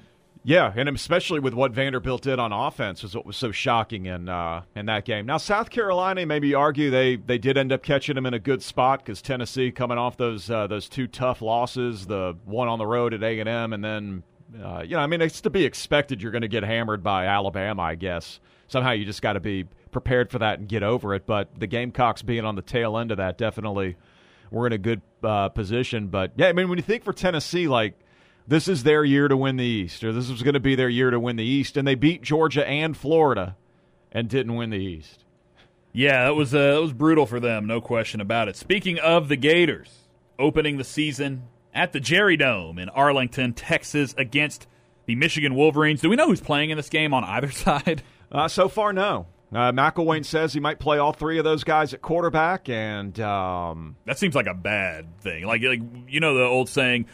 Yeah, 0.48 0.72
and 0.74 0.88
especially 0.88 1.40
with 1.40 1.52
what 1.52 1.72
Vanderbilt 1.72 2.22
did 2.22 2.38
on 2.38 2.52
offense 2.54 3.02
was 3.02 3.14
what 3.14 3.26
was 3.26 3.36
so 3.36 3.52
shocking 3.52 4.06
in 4.06 4.30
uh, 4.30 4.62
in 4.74 4.86
that 4.86 5.04
game. 5.04 5.26
Now 5.26 5.36
South 5.36 5.68
Carolina, 5.68 6.24
maybe 6.24 6.54
argue 6.54 6.88
they 6.88 7.16
they 7.16 7.36
did 7.36 7.58
end 7.58 7.70
up 7.70 7.82
catching 7.82 8.14
them 8.14 8.24
in 8.24 8.32
a 8.32 8.38
good 8.38 8.62
spot 8.62 9.04
because 9.04 9.20
Tennessee 9.20 9.70
coming 9.70 9.98
off 9.98 10.16
those 10.16 10.50
uh, 10.50 10.66
those 10.66 10.88
two 10.88 11.06
tough 11.06 11.42
losses, 11.42 12.06
the 12.06 12.34
one 12.46 12.66
on 12.66 12.78
the 12.78 12.86
road 12.86 13.12
at 13.12 13.22
A 13.22 13.40
and 13.40 13.46
M, 13.46 13.74
and 13.74 13.84
then 13.84 14.22
uh, 14.64 14.80
you 14.80 14.96
know 14.96 15.00
I 15.00 15.06
mean 15.06 15.20
it's 15.20 15.42
to 15.42 15.50
be 15.50 15.66
expected 15.66 16.22
you're 16.22 16.32
going 16.32 16.40
to 16.40 16.48
get 16.48 16.62
hammered 16.62 17.02
by 17.02 17.26
Alabama, 17.26 17.82
I 17.82 17.96
guess. 17.96 18.40
Somehow 18.68 18.92
you 18.92 19.04
just 19.04 19.20
got 19.20 19.34
to 19.34 19.40
be 19.40 19.66
prepared 19.90 20.30
for 20.30 20.38
that 20.38 20.60
and 20.60 20.66
get 20.66 20.82
over 20.82 21.14
it. 21.14 21.26
But 21.26 21.60
the 21.60 21.66
Gamecocks 21.66 22.22
being 22.22 22.46
on 22.46 22.54
the 22.54 22.62
tail 22.62 22.96
end 22.96 23.10
of 23.10 23.18
that 23.18 23.36
definitely 23.36 23.96
were 24.50 24.66
in 24.66 24.72
a 24.72 24.78
good 24.78 25.02
uh, 25.22 25.50
position. 25.50 26.06
But 26.06 26.32
yeah, 26.36 26.46
I 26.46 26.54
mean 26.54 26.70
when 26.70 26.78
you 26.78 26.84
think 26.84 27.04
for 27.04 27.12
Tennessee, 27.12 27.68
like 27.68 28.00
this 28.48 28.66
is 28.66 28.82
their 28.82 29.04
year 29.04 29.28
to 29.28 29.36
win 29.36 29.56
the 29.56 29.64
East, 29.64 30.02
or 30.02 30.12
this 30.12 30.30
was 30.30 30.42
going 30.42 30.54
to 30.54 30.60
be 30.60 30.74
their 30.74 30.88
year 30.88 31.10
to 31.10 31.20
win 31.20 31.36
the 31.36 31.44
East, 31.44 31.76
and 31.76 31.86
they 31.86 31.94
beat 31.94 32.22
Georgia 32.22 32.66
and 32.66 32.96
Florida 32.96 33.56
and 34.10 34.28
didn't 34.28 34.56
win 34.56 34.70
the 34.70 34.78
East. 34.78 35.24
Yeah, 35.92 36.24
that 36.24 36.34
was 36.34 36.54
uh, 36.54 36.74
that 36.74 36.82
was 36.82 36.92
brutal 36.92 37.26
for 37.26 37.40
them, 37.40 37.66
no 37.66 37.80
question 37.80 38.20
about 38.20 38.48
it. 38.48 38.56
Speaking 38.56 38.98
of 38.98 39.28
the 39.28 39.36
Gators, 39.36 40.08
opening 40.38 40.78
the 40.78 40.84
season 40.84 41.44
at 41.74 41.92
the 41.92 42.00
Jerry 42.00 42.36
Dome 42.36 42.78
in 42.78 42.88
Arlington, 42.88 43.52
Texas, 43.52 44.14
against 44.16 44.66
the 45.06 45.14
Michigan 45.14 45.54
Wolverines. 45.54 46.00
Do 46.00 46.10
we 46.10 46.16
know 46.16 46.26
who's 46.26 46.40
playing 46.40 46.70
in 46.70 46.76
this 46.76 46.88
game 46.88 47.14
on 47.14 47.24
either 47.24 47.50
side? 47.52 48.02
Uh, 48.30 48.48
so 48.48 48.68
far, 48.68 48.92
no. 48.92 49.26
Uh, 49.50 49.72
McElwain 49.72 50.24
says 50.24 50.52
he 50.52 50.60
might 50.60 50.78
play 50.78 50.98
all 50.98 51.12
three 51.12 51.38
of 51.38 51.44
those 51.44 51.64
guys 51.64 51.94
at 51.94 52.02
quarterback, 52.02 52.68
and 52.68 53.18
um, 53.20 53.96
that 54.04 54.18
seems 54.18 54.34
like 54.34 54.46
a 54.46 54.52
bad 54.52 55.18
thing. 55.20 55.46
Like, 55.46 55.62
like 55.62 55.80
you 56.06 56.20
know 56.20 56.34
the 56.34 56.44
old 56.44 56.68
saying, 56.68 57.06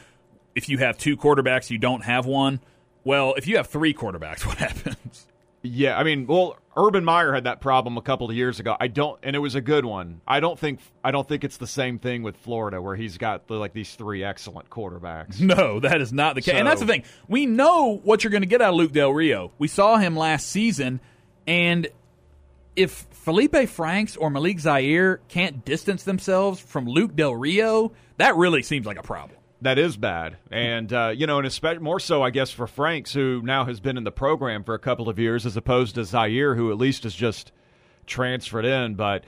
if 0.54 0.68
you 0.68 0.78
have 0.78 0.98
two 0.98 1.16
quarterbacks, 1.16 1.70
you 1.70 1.78
don't 1.78 2.04
have 2.04 2.26
one. 2.26 2.60
Well, 3.04 3.34
if 3.34 3.46
you 3.46 3.56
have 3.56 3.68
three 3.68 3.94
quarterbacks, 3.94 4.46
what 4.46 4.58
happens? 4.58 5.26
Yeah, 5.66 5.98
I 5.98 6.02
mean, 6.02 6.26
well, 6.26 6.58
Urban 6.76 7.04
Meyer 7.06 7.32
had 7.32 7.44
that 7.44 7.62
problem 7.62 7.96
a 7.96 8.02
couple 8.02 8.28
of 8.28 8.36
years 8.36 8.60
ago. 8.60 8.76
I 8.78 8.88
don't, 8.88 9.18
and 9.22 9.34
it 9.34 9.38
was 9.38 9.54
a 9.54 9.62
good 9.62 9.86
one. 9.86 10.20
I 10.26 10.40
don't 10.40 10.58
think, 10.58 10.80
I 11.02 11.10
don't 11.10 11.26
think 11.26 11.42
it's 11.42 11.56
the 11.56 11.66
same 11.66 11.98
thing 11.98 12.22
with 12.22 12.36
Florida, 12.36 12.82
where 12.82 12.96
he's 12.96 13.16
got 13.16 13.48
like 13.48 13.72
these 13.72 13.94
three 13.94 14.22
excellent 14.22 14.68
quarterbacks. 14.68 15.40
No, 15.44 15.80
that 15.80 16.00
is 16.00 16.12
not 16.12 16.34
the 16.34 16.42
case. 16.42 16.52
So, 16.52 16.58
and 16.58 16.66
that's 16.66 16.80
the 16.80 16.86
thing. 16.86 17.04
We 17.28 17.46
know 17.46 17.98
what 18.02 18.24
you're 18.24 18.30
going 18.30 18.42
to 18.42 18.46
get 18.48 18.60
out 18.60 18.70
of 18.70 18.76
Luke 18.76 18.92
Del 18.92 19.10
Rio. 19.12 19.52
We 19.58 19.68
saw 19.68 19.96
him 19.96 20.16
last 20.16 20.48
season, 20.48 21.00
and 21.46 21.88
if 22.76 23.06
Feleipe 23.24 23.68
Franks 23.68 24.16
or 24.16 24.30
Malik 24.30 24.60
Zaire 24.60 25.20
can't 25.28 25.64
distance 25.64 26.02
themselves 26.02 26.60
from 26.60 26.86
Luke 26.86 27.14
Del 27.16 27.34
Rio, 27.34 27.92
that 28.18 28.36
really 28.36 28.62
seems 28.62 28.86
like 28.86 28.98
a 28.98 29.02
problem. 29.02 29.38
That 29.64 29.78
is 29.78 29.96
bad, 29.96 30.36
and 30.50 30.92
uh, 30.92 31.14
you 31.16 31.26
know, 31.26 31.38
and 31.38 31.46
especially 31.46 31.78
more 31.78 31.98
so, 31.98 32.22
I 32.22 32.28
guess, 32.28 32.50
for 32.50 32.66
Franks, 32.66 33.14
who 33.14 33.40
now 33.42 33.64
has 33.64 33.80
been 33.80 33.96
in 33.96 34.04
the 34.04 34.12
program 34.12 34.62
for 34.62 34.74
a 34.74 34.78
couple 34.78 35.08
of 35.08 35.18
years, 35.18 35.46
as 35.46 35.56
opposed 35.56 35.94
to 35.94 36.04
Zaire, 36.04 36.54
who 36.54 36.70
at 36.70 36.76
least 36.76 37.06
is 37.06 37.14
just 37.14 37.50
transferred 38.04 38.66
in. 38.66 38.94
But 38.94 39.24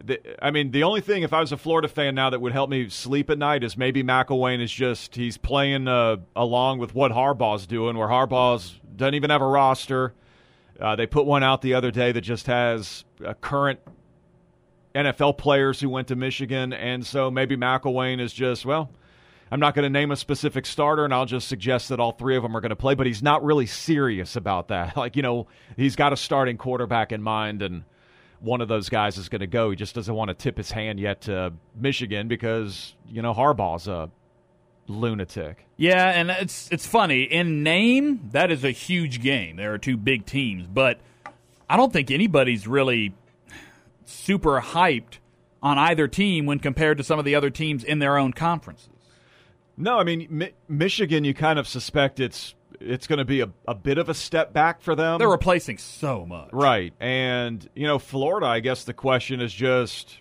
the, 0.00 0.20
I 0.40 0.52
mean, 0.52 0.70
the 0.70 0.84
only 0.84 1.00
thing, 1.00 1.24
if 1.24 1.32
I 1.32 1.40
was 1.40 1.50
a 1.50 1.56
Florida 1.56 1.88
fan 1.88 2.14
now, 2.14 2.30
that 2.30 2.40
would 2.40 2.52
help 2.52 2.70
me 2.70 2.88
sleep 2.88 3.30
at 3.30 3.38
night 3.38 3.64
is 3.64 3.76
maybe 3.76 4.04
McElwain 4.04 4.62
is 4.62 4.70
just 4.70 5.16
he's 5.16 5.36
playing 5.36 5.88
uh, 5.88 6.18
along 6.36 6.78
with 6.78 6.94
what 6.94 7.10
Harbaugh's 7.10 7.66
doing, 7.66 7.98
where 7.98 8.06
Harbaugh's 8.06 8.78
doesn't 8.94 9.16
even 9.16 9.30
have 9.30 9.42
a 9.42 9.48
roster. 9.48 10.14
Uh, 10.78 10.94
they 10.94 11.08
put 11.08 11.26
one 11.26 11.42
out 11.42 11.62
the 11.62 11.74
other 11.74 11.90
day 11.90 12.12
that 12.12 12.20
just 12.20 12.46
has 12.46 13.04
current 13.40 13.80
NFL 14.94 15.36
players 15.36 15.80
who 15.80 15.88
went 15.88 16.06
to 16.06 16.14
Michigan, 16.14 16.72
and 16.72 17.04
so 17.04 17.28
maybe 17.28 17.56
McElwain 17.56 18.20
is 18.20 18.32
just 18.32 18.64
well 18.64 18.88
I'm 19.50 19.60
not 19.60 19.74
going 19.74 19.82
to 19.82 19.90
name 19.90 20.10
a 20.10 20.16
specific 20.16 20.64
starter, 20.64 21.04
and 21.04 21.12
I'll 21.12 21.26
just 21.26 21.48
suggest 21.48 21.88
that 21.88 21.98
all 21.98 22.12
three 22.12 22.36
of 22.36 22.42
them 22.42 22.56
are 22.56 22.60
going 22.60 22.70
to 22.70 22.76
play. 22.76 22.94
But 22.94 23.06
he's 23.06 23.22
not 23.22 23.42
really 23.42 23.66
serious 23.66 24.36
about 24.36 24.68
that. 24.68 24.96
Like 25.00 25.16
you 25.16 25.22
know, 25.22 25.46
he's 25.76 25.96
got 25.96 26.12
a 26.12 26.16
starting 26.16 26.58
quarterback 26.58 27.10
in 27.10 27.22
mind, 27.22 27.62
and 27.62 27.84
one 28.40 28.60
of 28.60 28.68
those 28.68 28.88
guys 28.88 29.16
is 29.16 29.28
going 29.28 29.40
to 29.40 29.46
go. 29.46 29.70
He 29.70 29.76
just 29.76 29.94
doesn't 29.94 30.14
want 30.14 30.28
to 30.28 30.34
tip 30.34 30.56
his 30.56 30.70
hand 30.70 31.00
yet 31.00 31.22
to 31.22 31.52
Michigan 31.74 32.28
because 32.28 32.94
you 33.08 33.22
know 33.22 33.32
Harbaugh's 33.32 33.88
a 33.88 34.10
lunatic. 34.88 35.66
Yeah, 35.76 36.10
and 36.10 36.30
it's 36.30 36.68
it's 36.70 36.86
funny 36.86 37.22
in 37.22 37.62
name 37.62 38.28
that 38.32 38.50
is 38.50 38.64
a 38.64 38.70
huge 38.70 39.22
game. 39.22 39.56
There 39.56 39.72
are 39.72 39.78
two 39.78 39.96
big 39.96 40.26
teams, 40.26 40.66
but 40.66 41.00
I 41.68 41.76
don't 41.76 41.92
think 41.92 42.10
anybody's 42.10 42.66
really 42.66 43.14
super 44.04 44.60
hyped 44.60 45.18
on 45.62 45.78
either 45.78 46.08
team 46.08 46.46
when 46.46 46.58
compared 46.58 46.98
to 46.98 47.04
some 47.04 47.18
of 47.18 47.24
the 47.24 47.34
other 47.34 47.50
teams 47.50 47.84
in 47.84 47.98
their 47.98 48.18
own 48.18 48.32
conferences. 48.32 48.88
No, 49.80 49.98
I 49.98 50.04
mean 50.04 50.26
Mi- 50.30 50.52
Michigan. 50.68 51.24
You 51.24 51.34
kind 51.34 51.58
of 51.58 51.66
suspect 51.66 52.20
it's 52.20 52.54
it's 52.80 53.06
going 53.06 53.18
to 53.18 53.24
be 53.24 53.40
a, 53.40 53.50
a 53.66 53.74
bit 53.74 53.98
of 53.98 54.08
a 54.08 54.14
step 54.14 54.52
back 54.52 54.80
for 54.80 54.94
them. 54.94 55.18
They're 55.18 55.28
replacing 55.28 55.78
so 55.78 56.24
much, 56.24 56.50
right? 56.52 56.92
And 57.00 57.68
you 57.74 57.86
know, 57.86 57.98
Florida. 57.98 58.46
I 58.46 58.60
guess 58.60 58.84
the 58.84 58.94
question 58.94 59.40
is 59.40 59.52
just 59.52 60.20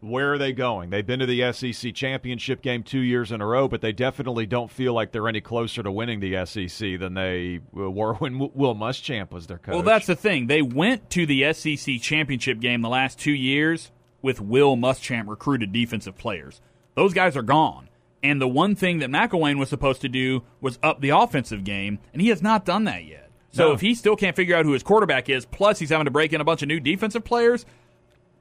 where 0.00 0.34
are 0.34 0.38
they 0.38 0.52
going? 0.52 0.90
They've 0.90 1.06
been 1.06 1.20
to 1.20 1.26
the 1.26 1.52
SEC 1.52 1.94
championship 1.94 2.60
game 2.60 2.82
two 2.82 3.00
years 3.00 3.32
in 3.32 3.40
a 3.40 3.46
row, 3.46 3.68
but 3.68 3.80
they 3.80 3.92
definitely 3.92 4.44
don't 4.44 4.70
feel 4.70 4.92
like 4.92 5.12
they're 5.12 5.28
any 5.28 5.40
closer 5.40 5.82
to 5.82 5.90
winning 5.90 6.20
the 6.20 6.44
SEC 6.44 6.98
than 6.98 7.14
they 7.14 7.60
uh, 7.76 7.90
were 7.90 8.14
when 8.14 8.38
Will 8.38 8.74
Muschamp 8.74 9.30
was 9.30 9.46
their 9.46 9.58
coach. 9.58 9.74
Well, 9.74 9.82
that's 9.82 10.06
the 10.06 10.16
thing. 10.16 10.46
They 10.46 10.62
went 10.62 11.08
to 11.10 11.24
the 11.24 11.52
SEC 11.52 12.00
championship 12.00 12.60
game 12.60 12.82
the 12.82 12.88
last 12.88 13.18
two 13.18 13.32
years 13.32 13.90
with 14.20 14.40
Will 14.40 14.76
Muschamp 14.76 15.28
recruited 15.28 15.72
defensive 15.72 16.16
players. 16.18 16.60
Those 16.94 17.14
guys 17.14 17.36
are 17.36 17.42
gone. 17.42 17.88
And 18.22 18.40
the 18.40 18.48
one 18.48 18.76
thing 18.76 19.00
that 19.00 19.10
McElwain 19.10 19.58
was 19.58 19.68
supposed 19.68 20.00
to 20.02 20.08
do 20.08 20.42
was 20.60 20.78
up 20.82 21.00
the 21.00 21.10
offensive 21.10 21.64
game, 21.64 21.98
and 22.12 22.22
he 22.22 22.28
has 22.28 22.40
not 22.40 22.64
done 22.64 22.84
that 22.84 23.04
yet. 23.04 23.30
So 23.50 23.68
no. 23.68 23.72
if 23.74 23.80
he 23.80 23.94
still 23.94 24.16
can't 24.16 24.36
figure 24.36 24.56
out 24.56 24.64
who 24.64 24.72
his 24.72 24.82
quarterback 24.82 25.28
is, 25.28 25.44
plus 25.44 25.78
he's 25.78 25.90
having 25.90 26.06
to 26.06 26.10
break 26.10 26.32
in 26.32 26.40
a 26.40 26.44
bunch 26.44 26.62
of 26.62 26.68
new 26.68 26.80
defensive 26.80 27.24
players, 27.24 27.66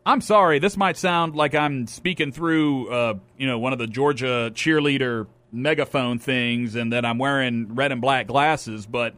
I'm 0.05 0.21
sorry, 0.21 0.59
this 0.59 0.77
might 0.77 0.97
sound 0.97 1.35
like 1.35 1.53
I'm 1.53 1.87
speaking 1.87 2.31
through, 2.31 2.89
uh, 2.89 3.13
you 3.37 3.47
know, 3.47 3.59
one 3.59 3.73
of 3.73 3.79
the 3.79 3.87
Georgia 3.87 4.51
cheerleader 4.53 5.27
megaphone 5.51 6.17
things, 6.17 6.75
and 6.75 6.93
that 6.93 7.05
I'm 7.05 7.17
wearing 7.17 7.75
red 7.75 7.91
and 7.91 8.01
black 8.01 8.27
glasses, 8.27 8.85
but 8.85 9.13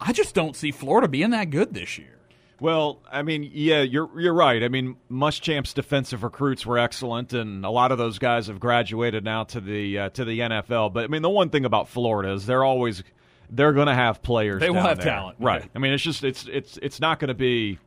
I 0.00 0.12
just 0.12 0.34
don't 0.34 0.54
see 0.54 0.70
Florida 0.70 1.08
being 1.08 1.30
that 1.30 1.50
good 1.50 1.72
this 1.72 1.96
year. 1.96 2.17
Well, 2.60 3.00
I 3.10 3.22
mean, 3.22 3.48
yeah, 3.52 3.82
you're 3.82 4.08
you're 4.20 4.34
right. 4.34 4.62
I 4.62 4.68
mean, 4.68 4.96
Muschamp's 5.10 5.72
defensive 5.72 6.24
recruits 6.24 6.66
were 6.66 6.78
excellent, 6.78 7.32
and 7.32 7.64
a 7.64 7.70
lot 7.70 7.92
of 7.92 7.98
those 7.98 8.18
guys 8.18 8.48
have 8.48 8.58
graduated 8.58 9.24
now 9.24 9.44
to 9.44 9.60
the 9.60 9.98
uh, 9.98 10.08
to 10.10 10.24
the 10.24 10.40
NFL. 10.40 10.92
But 10.92 11.04
I 11.04 11.06
mean, 11.06 11.22
the 11.22 11.30
one 11.30 11.50
thing 11.50 11.64
about 11.64 11.88
Florida 11.88 12.32
is 12.32 12.46
they're 12.46 12.64
always 12.64 13.04
they're 13.50 13.72
going 13.72 13.86
to 13.86 13.94
have 13.94 14.22
players. 14.22 14.60
They 14.60 14.70
will 14.70 14.82
have 14.82 14.98
there. 14.98 15.06
talent, 15.06 15.36
right? 15.38 15.68
I 15.74 15.78
mean, 15.78 15.92
it's 15.92 16.02
just 16.02 16.24
it's 16.24 16.46
it's 16.48 16.78
it's 16.82 17.00
not 17.00 17.20
going 17.20 17.28
to 17.28 17.34
be 17.34 17.78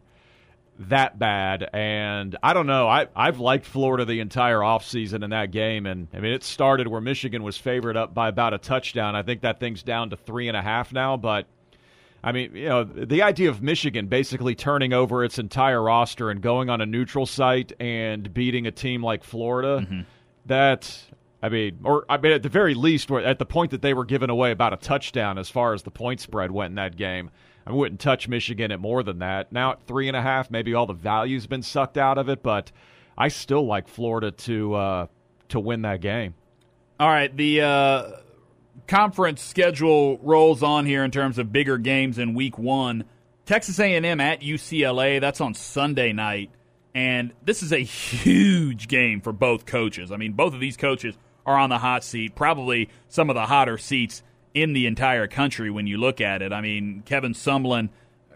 that 0.79 1.19
bad. 1.19 1.69
And 1.73 2.37
I 2.41 2.53
don't 2.53 2.67
know. 2.67 2.87
I 2.87 3.07
I've 3.15 3.39
liked 3.39 3.65
Florida 3.65 4.05
the 4.05 4.21
entire 4.21 4.59
offseason 4.59 5.23
in 5.23 5.31
that 5.31 5.51
game, 5.51 5.85
and 5.85 6.07
I 6.13 6.19
mean, 6.19 6.31
it 6.33 6.43
started 6.43 6.87
where 6.87 7.01
Michigan 7.01 7.43
was 7.43 7.57
favored 7.57 7.97
up 7.97 8.13
by 8.13 8.29
about 8.29 8.53
a 8.53 8.57
touchdown. 8.57 9.15
I 9.15 9.23
think 9.23 9.41
that 9.41 9.59
thing's 9.59 9.83
down 9.83 10.11
to 10.11 10.15
three 10.15 10.47
and 10.47 10.55
a 10.55 10.61
half 10.61 10.93
now, 10.93 11.17
but 11.17 11.45
I 12.23 12.31
mean, 12.31 12.55
you 12.55 12.69
know, 12.69 12.83
the 12.83 13.23
idea 13.23 13.49
of 13.49 13.61
Michigan 13.61 14.07
basically 14.07 14.53
turning 14.53 14.93
over 14.93 15.23
its 15.23 15.39
entire 15.39 15.81
roster 15.81 16.29
and 16.29 16.41
going 16.41 16.69
on 16.69 16.79
a 16.79 16.85
neutral 16.85 17.25
site 17.25 17.73
and 17.79 18.31
beating 18.33 18.67
a 18.67 18.71
team 18.71 19.03
like 19.03 19.23
Florida, 19.23 19.85
mm-hmm. 19.85 20.01
that 20.45 21.03
I 21.41 21.49
mean, 21.49 21.79
or 21.83 22.05
I 22.07 22.17
mean, 22.17 22.33
at 22.33 22.43
the 22.43 22.49
very 22.49 22.75
least, 22.75 23.09
at 23.09 23.39
the 23.39 23.45
point 23.45 23.71
that 23.71 23.81
they 23.81 23.93
were 23.93 24.05
giving 24.05 24.29
away 24.29 24.51
about 24.51 24.73
a 24.73 24.77
touchdown 24.77 25.37
as 25.37 25.49
far 25.49 25.73
as 25.73 25.83
the 25.83 25.91
point 25.91 26.19
spread 26.19 26.51
went 26.51 26.71
in 26.71 26.75
that 26.75 26.95
game, 26.95 27.31
I 27.65 27.71
wouldn't 27.71 27.99
touch 27.99 28.27
Michigan 28.27 28.71
at 28.71 28.79
more 28.79 29.01
than 29.01 29.19
that. 29.19 29.51
Now 29.51 29.71
at 29.71 29.83
three 29.83 30.07
and 30.07 30.15
a 30.15 30.21
half, 30.21 30.51
maybe 30.51 30.75
all 30.75 30.85
the 30.85 30.93
value's 30.93 31.47
been 31.47 31.63
sucked 31.63 31.97
out 31.97 32.19
of 32.19 32.29
it, 32.29 32.43
but 32.43 32.71
I 33.17 33.29
still 33.29 33.65
like 33.65 33.87
Florida 33.87 34.31
to 34.31 34.73
uh, 34.75 35.07
to 35.49 35.59
win 35.59 35.81
that 35.81 36.01
game. 36.01 36.35
All 36.99 37.09
right, 37.09 37.35
the 37.35 37.61
uh, 37.61 38.11
conference 38.87 39.41
schedule 39.41 40.17
rolls 40.19 40.63
on 40.63 40.85
here 40.85 41.03
in 41.03 41.11
terms 41.11 41.37
of 41.37 41.51
bigger 41.51 41.77
games 41.77 42.17
in 42.17 42.33
week 42.33 42.57
one. 42.57 43.05
Texas 43.45 43.79
A&M 43.79 44.19
at 44.19 44.41
UCLA. 44.41 45.19
That's 45.19 45.41
on 45.41 45.53
Sunday 45.53 46.13
night, 46.13 46.51
and 46.93 47.33
this 47.43 47.63
is 47.63 47.71
a 47.71 47.79
huge 47.79 48.87
game 48.87 49.21
for 49.21 49.33
both 49.33 49.65
coaches. 49.65 50.11
I 50.11 50.17
mean, 50.17 50.33
both 50.33 50.53
of 50.53 50.59
these 50.59 50.77
coaches 50.77 51.17
are 51.45 51.57
on 51.57 51.69
the 51.69 51.79
hot 51.79 52.03
seat, 52.03 52.35
probably 52.35 52.89
some 53.09 53.29
of 53.29 53.35
the 53.35 53.45
hotter 53.45 53.77
seats 53.77 54.23
in 54.53 54.73
the 54.73 54.85
entire 54.85 55.27
country 55.27 55.71
when 55.71 55.87
you 55.87 55.97
look 55.97 56.21
at 56.21 56.41
it. 56.41 56.53
I 56.53 56.61
mean, 56.61 57.03
Kevin 57.05 57.33
Sumlin 57.33 57.89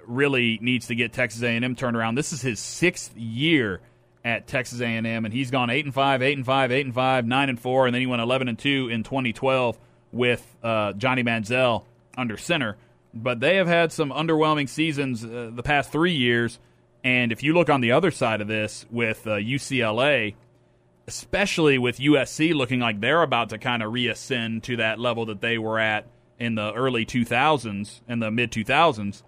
really 0.05 0.59
needs 0.61 0.87
to 0.87 0.95
get 0.95 1.13
Texas 1.13 1.43
A&M 1.43 1.75
turned 1.75 1.97
around. 1.97 2.15
This 2.15 2.33
is 2.33 2.41
his 2.41 2.59
sixth 2.59 3.15
year 3.15 3.81
at 4.23 4.47
Texas 4.47 4.81
A&M, 4.81 5.05
and 5.05 5.33
he's 5.33 5.51
gone 5.51 5.69
eight 5.69 5.85
and 5.85 5.93
five, 5.93 6.21
eight 6.21 6.37
and 6.37 6.45
five, 6.45 6.71
eight 6.71 6.85
and 6.85 6.95
five, 6.95 7.27
nine 7.27 7.49
and 7.49 7.59
four, 7.59 7.85
and 7.85 7.93
then 7.93 8.01
he 8.01 8.07
went 8.07 8.21
eleven 8.21 8.47
and 8.47 8.57
two 8.57 8.89
in 8.89 9.03
2012 9.03 9.77
with 10.15 10.55
uh, 10.63 10.93
Johnny 10.93 11.23
Manziel 11.23 11.83
under 12.17 12.37
center. 12.37 12.77
but 13.13 13.39
they 13.39 13.57
have 13.57 13.67
had 13.67 13.91
some 13.91 14.11
underwhelming 14.11 14.67
seasons 14.67 15.23
uh, 15.23 15.51
the 15.53 15.63
past 15.63 15.91
three 15.91 16.13
years. 16.13 16.59
And 17.03 17.31
if 17.31 17.43
you 17.43 17.53
look 17.53 17.69
on 17.69 17.81
the 17.81 17.91
other 17.91 18.11
side 18.11 18.41
of 18.41 18.47
this 18.47 18.85
with 18.89 19.27
uh, 19.27 19.35
UCLA, 19.35 20.35
especially 21.07 21.77
with 21.77 21.97
USC 21.97 22.53
looking 22.53 22.79
like 22.79 22.99
they're 22.99 23.21
about 23.21 23.49
to 23.49 23.57
kind 23.57 23.83
of 23.83 23.91
reascend 23.91 24.63
to 24.63 24.77
that 24.77 24.99
level 24.99 25.25
that 25.27 25.39
they 25.39 25.57
were 25.57 25.79
at 25.79 26.07
in 26.39 26.55
the 26.55 26.73
early 26.73 27.05
2000s 27.05 28.01
and 28.07 28.21
the 28.21 28.31
mid 28.31 28.51
2000s, 28.51 29.23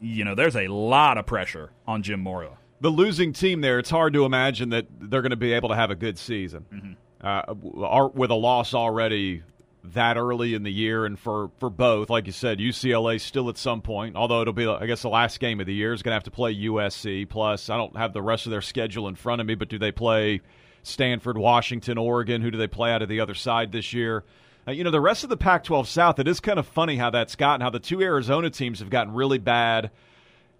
you 0.00 0.24
know, 0.24 0.34
there's 0.34 0.56
a 0.56 0.68
lot 0.68 1.18
of 1.18 1.26
pressure 1.26 1.70
on 1.86 2.02
Jim 2.02 2.20
Mora. 2.20 2.58
The 2.80 2.90
losing 2.90 3.32
team 3.32 3.60
there, 3.60 3.78
it's 3.78 3.90
hard 3.90 4.12
to 4.14 4.24
imagine 4.24 4.70
that 4.70 4.86
they're 5.00 5.22
going 5.22 5.30
to 5.30 5.36
be 5.36 5.52
able 5.52 5.68
to 5.70 5.76
have 5.76 5.90
a 5.90 5.96
good 5.96 6.18
season. 6.18 6.64
Mm-hmm. 6.72 6.92
Uh, 7.22 8.08
with 8.14 8.30
a 8.30 8.34
loss 8.34 8.72
already 8.72 9.42
that 9.82 10.16
early 10.16 10.54
in 10.54 10.62
the 10.62 10.72
year, 10.72 11.04
and 11.04 11.18
for, 11.18 11.50
for 11.58 11.70
both, 11.70 12.10
like 12.10 12.26
you 12.26 12.32
said, 12.32 12.58
UCLA 12.58 13.20
still 13.20 13.48
at 13.48 13.56
some 13.56 13.80
point, 13.80 14.16
although 14.16 14.42
it'll 14.42 14.52
be, 14.52 14.66
I 14.66 14.86
guess, 14.86 15.02
the 15.02 15.08
last 15.08 15.40
game 15.40 15.60
of 15.60 15.66
the 15.66 15.74
year 15.74 15.92
is 15.92 16.02
going 16.02 16.10
to 16.10 16.16
have 16.16 16.24
to 16.24 16.30
play 16.30 16.54
USC. 16.54 17.28
Plus, 17.28 17.70
I 17.70 17.76
don't 17.76 17.96
have 17.96 18.12
the 18.12 18.22
rest 18.22 18.46
of 18.46 18.50
their 18.50 18.60
schedule 18.60 19.08
in 19.08 19.14
front 19.14 19.40
of 19.40 19.46
me, 19.46 19.54
but 19.54 19.68
do 19.68 19.78
they 19.78 19.92
play 19.92 20.40
Stanford, 20.82 21.38
Washington, 21.38 21.98
Oregon? 21.98 22.42
Who 22.42 22.50
do 22.50 22.58
they 22.58 22.66
play 22.66 22.92
out 22.92 23.02
of 23.02 23.08
the 23.08 23.20
other 23.20 23.34
side 23.34 23.72
this 23.72 23.92
year? 23.92 24.24
Uh, 24.68 24.72
you 24.72 24.84
know, 24.84 24.90
the 24.90 25.00
rest 25.00 25.24
of 25.24 25.30
the 25.30 25.36
Pac 25.36 25.64
12 25.64 25.88
South, 25.88 26.18
it 26.18 26.28
is 26.28 26.40
kind 26.40 26.58
of 26.58 26.66
funny 26.66 26.96
how 26.96 27.10
that's 27.10 27.34
gotten, 27.36 27.62
how 27.62 27.70
the 27.70 27.80
two 27.80 28.02
Arizona 28.02 28.50
teams 28.50 28.80
have 28.80 28.90
gotten 28.90 29.14
really 29.14 29.38
bad. 29.38 29.90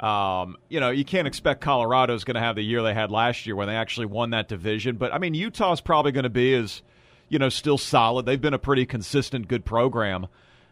Um, 0.00 0.56
you 0.70 0.80
know, 0.80 0.88
you 0.90 1.04
can't 1.04 1.28
expect 1.28 1.60
Colorado's 1.60 2.24
going 2.24 2.36
to 2.36 2.40
have 2.40 2.56
the 2.56 2.62
year 2.62 2.82
they 2.82 2.94
had 2.94 3.10
last 3.10 3.44
year 3.46 3.54
when 3.54 3.68
they 3.68 3.76
actually 3.76 4.06
won 4.06 4.30
that 4.30 4.48
division. 4.48 4.96
But, 4.96 5.12
I 5.12 5.18
mean, 5.18 5.34
Utah's 5.34 5.82
probably 5.82 6.12
going 6.12 6.24
to 6.24 6.30
be 6.30 6.54
as, 6.54 6.80
you 7.30 7.38
know, 7.38 7.48
still 7.48 7.78
solid. 7.78 8.26
They've 8.26 8.40
been 8.40 8.52
a 8.52 8.58
pretty 8.58 8.84
consistent, 8.84 9.48
good 9.48 9.64
program. 9.64 10.26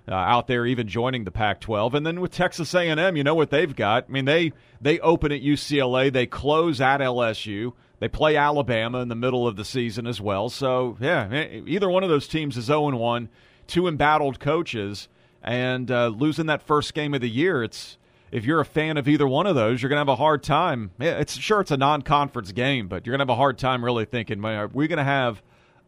Uh, 0.06 0.14
out 0.14 0.46
there, 0.46 0.64
even 0.64 0.88
joining 0.88 1.24
the 1.24 1.30
Pac-12, 1.30 1.92
and 1.92 2.06
then 2.06 2.18
with 2.22 2.32
Texas 2.32 2.72
A&M, 2.72 3.14
you 3.14 3.22
know 3.22 3.34
what 3.34 3.50
they've 3.50 3.76
got. 3.76 4.06
I 4.08 4.10
mean, 4.10 4.24
they 4.24 4.54
they 4.80 4.98
open 5.00 5.32
at 5.32 5.42
UCLA, 5.42 6.10
they 6.10 6.24
close 6.24 6.80
at 6.80 7.00
LSU, 7.00 7.74
they 8.00 8.08
play 8.08 8.34
Alabama 8.34 9.00
in 9.00 9.08
the 9.08 9.14
middle 9.14 9.46
of 9.46 9.56
the 9.56 9.66
season 9.66 10.06
as 10.06 10.18
well. 10.18 10.48
So, 10.48 10.96
yeah, 10.98 11.30
either 11.66 11.90
one 11.90 12.04
of 12.04 12.08
those 12.08 12.26
teams 12.26 12.56
is 12.56 12.64
0 12.64 12.96
1, 12.96 13.28
two 13.66 13.86
embattled 13.86 14.40
coaches, 14.40 15.08
and 15.42 15.90
uh, 15.90 16.08
losing 16.08 16.46
that 16.46 16.62
first 16.62 16.94
game 16.94 17.12
of 17.12 17.20
the 17.20 17.28
year. 17.28 17.62
It's 17.62 17.98
if 18.30 18.46
you're 18.46 18.60
a 18.60 18.64
fan 18.64 18.96
of 18.96 19.08
either 19.08 19.26
one 19.26 19.46
of 19.46 19.56
those, 19.56 19.82
you're 19.82 19.88
going 19.88 19.96
to 19.96 20.00
have 20.00 20.08
a 20.08 20.16
hard 20.16 20.42
time. 20.42 20.90
It's 20.98 21.36
sure 21.36 21.60
it's 21.60 21.70
a 21.70 21.76
non-conference 21.76 22.52
game, 22.52 22.88
but 22.88 23.04
you're 23.04 23.12
going 23.12 23.26
to 23.26 23.30
have 23.30 23.36
a 23.36 23.40
hard 23.40 23.58
time 23.58 23.84
really 23.84 24.04
thinking, 24.04 24.40
man, 24.40 24.58
are 24.58 24.68
we 24.68 24.88
going 24.88 24.98
to 24.98 25.04
have 25.04 25.42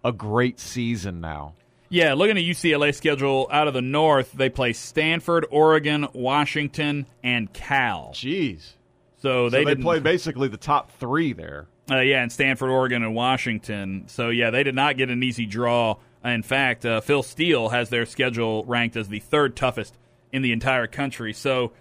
a 0.05 0.13
great 0.13 0.59
season 0.61 1.21
now? 1.21 1.55
Yeah, 1.89 2.15
looking 2.15 2.39
at 2.39 2.45
UCLA 2.45 2.95
schedule 2.95 3.49
out 3.51 3.67
of 3.67 3.75
the 3.75 3.83
north, 3.83 4.33
they 4.33 4.49
play 4.49 4.73
Stanford, 4.73 5.45
Oregon, 5.51 6.07
Washington, 6.13 7.07
and 7.25 7.53
Cal. 7.53 8.13
Jeez. 8.15 8.75
So 9.19 9.51
they, 9.51 9.65
so 9.65 9.75
they 9.75 9.83
play 9.83 9.99
basically 9.99 10.49
the 10.49 10.57
top 10.57 10.93
three 10.93 11.33
there. 11.33 11.67
Uh, 11.91 12.01
yeah, 12.01 12.23
and 12.23 12.31
Stanford, 12.31 12.71
Oregon, 12.71 13.03
and 13.03 13.15
Washington. 13.15 14.05
So 14.07 14.29
yeah, 14.29 14.51
they 14.51 14.63
did 14.63 14.77
not 14.77 14.97
get 14.97 15.11
an 15.11 15.23
easy 15.23 15.47
draw. 15.47 15.97
In 16.25 16.43
fact, 16.43 16.87
uh, 16.87 17.01
Phil 17.01 17.23
Steele 17.23 17.71
has 17.71 17.89
their 17.89 18.07
schedule 18.07 18.65
ranked 18.65 18.97
as 18.97 19.09
the 19.09 19.19
third 19.19 19.57
toughest 19.57 19.97
in 20.33 20.43
the 20.43 20.53
entire 20.53 20.87
country. 20.87 21.33
So 21.33 21.73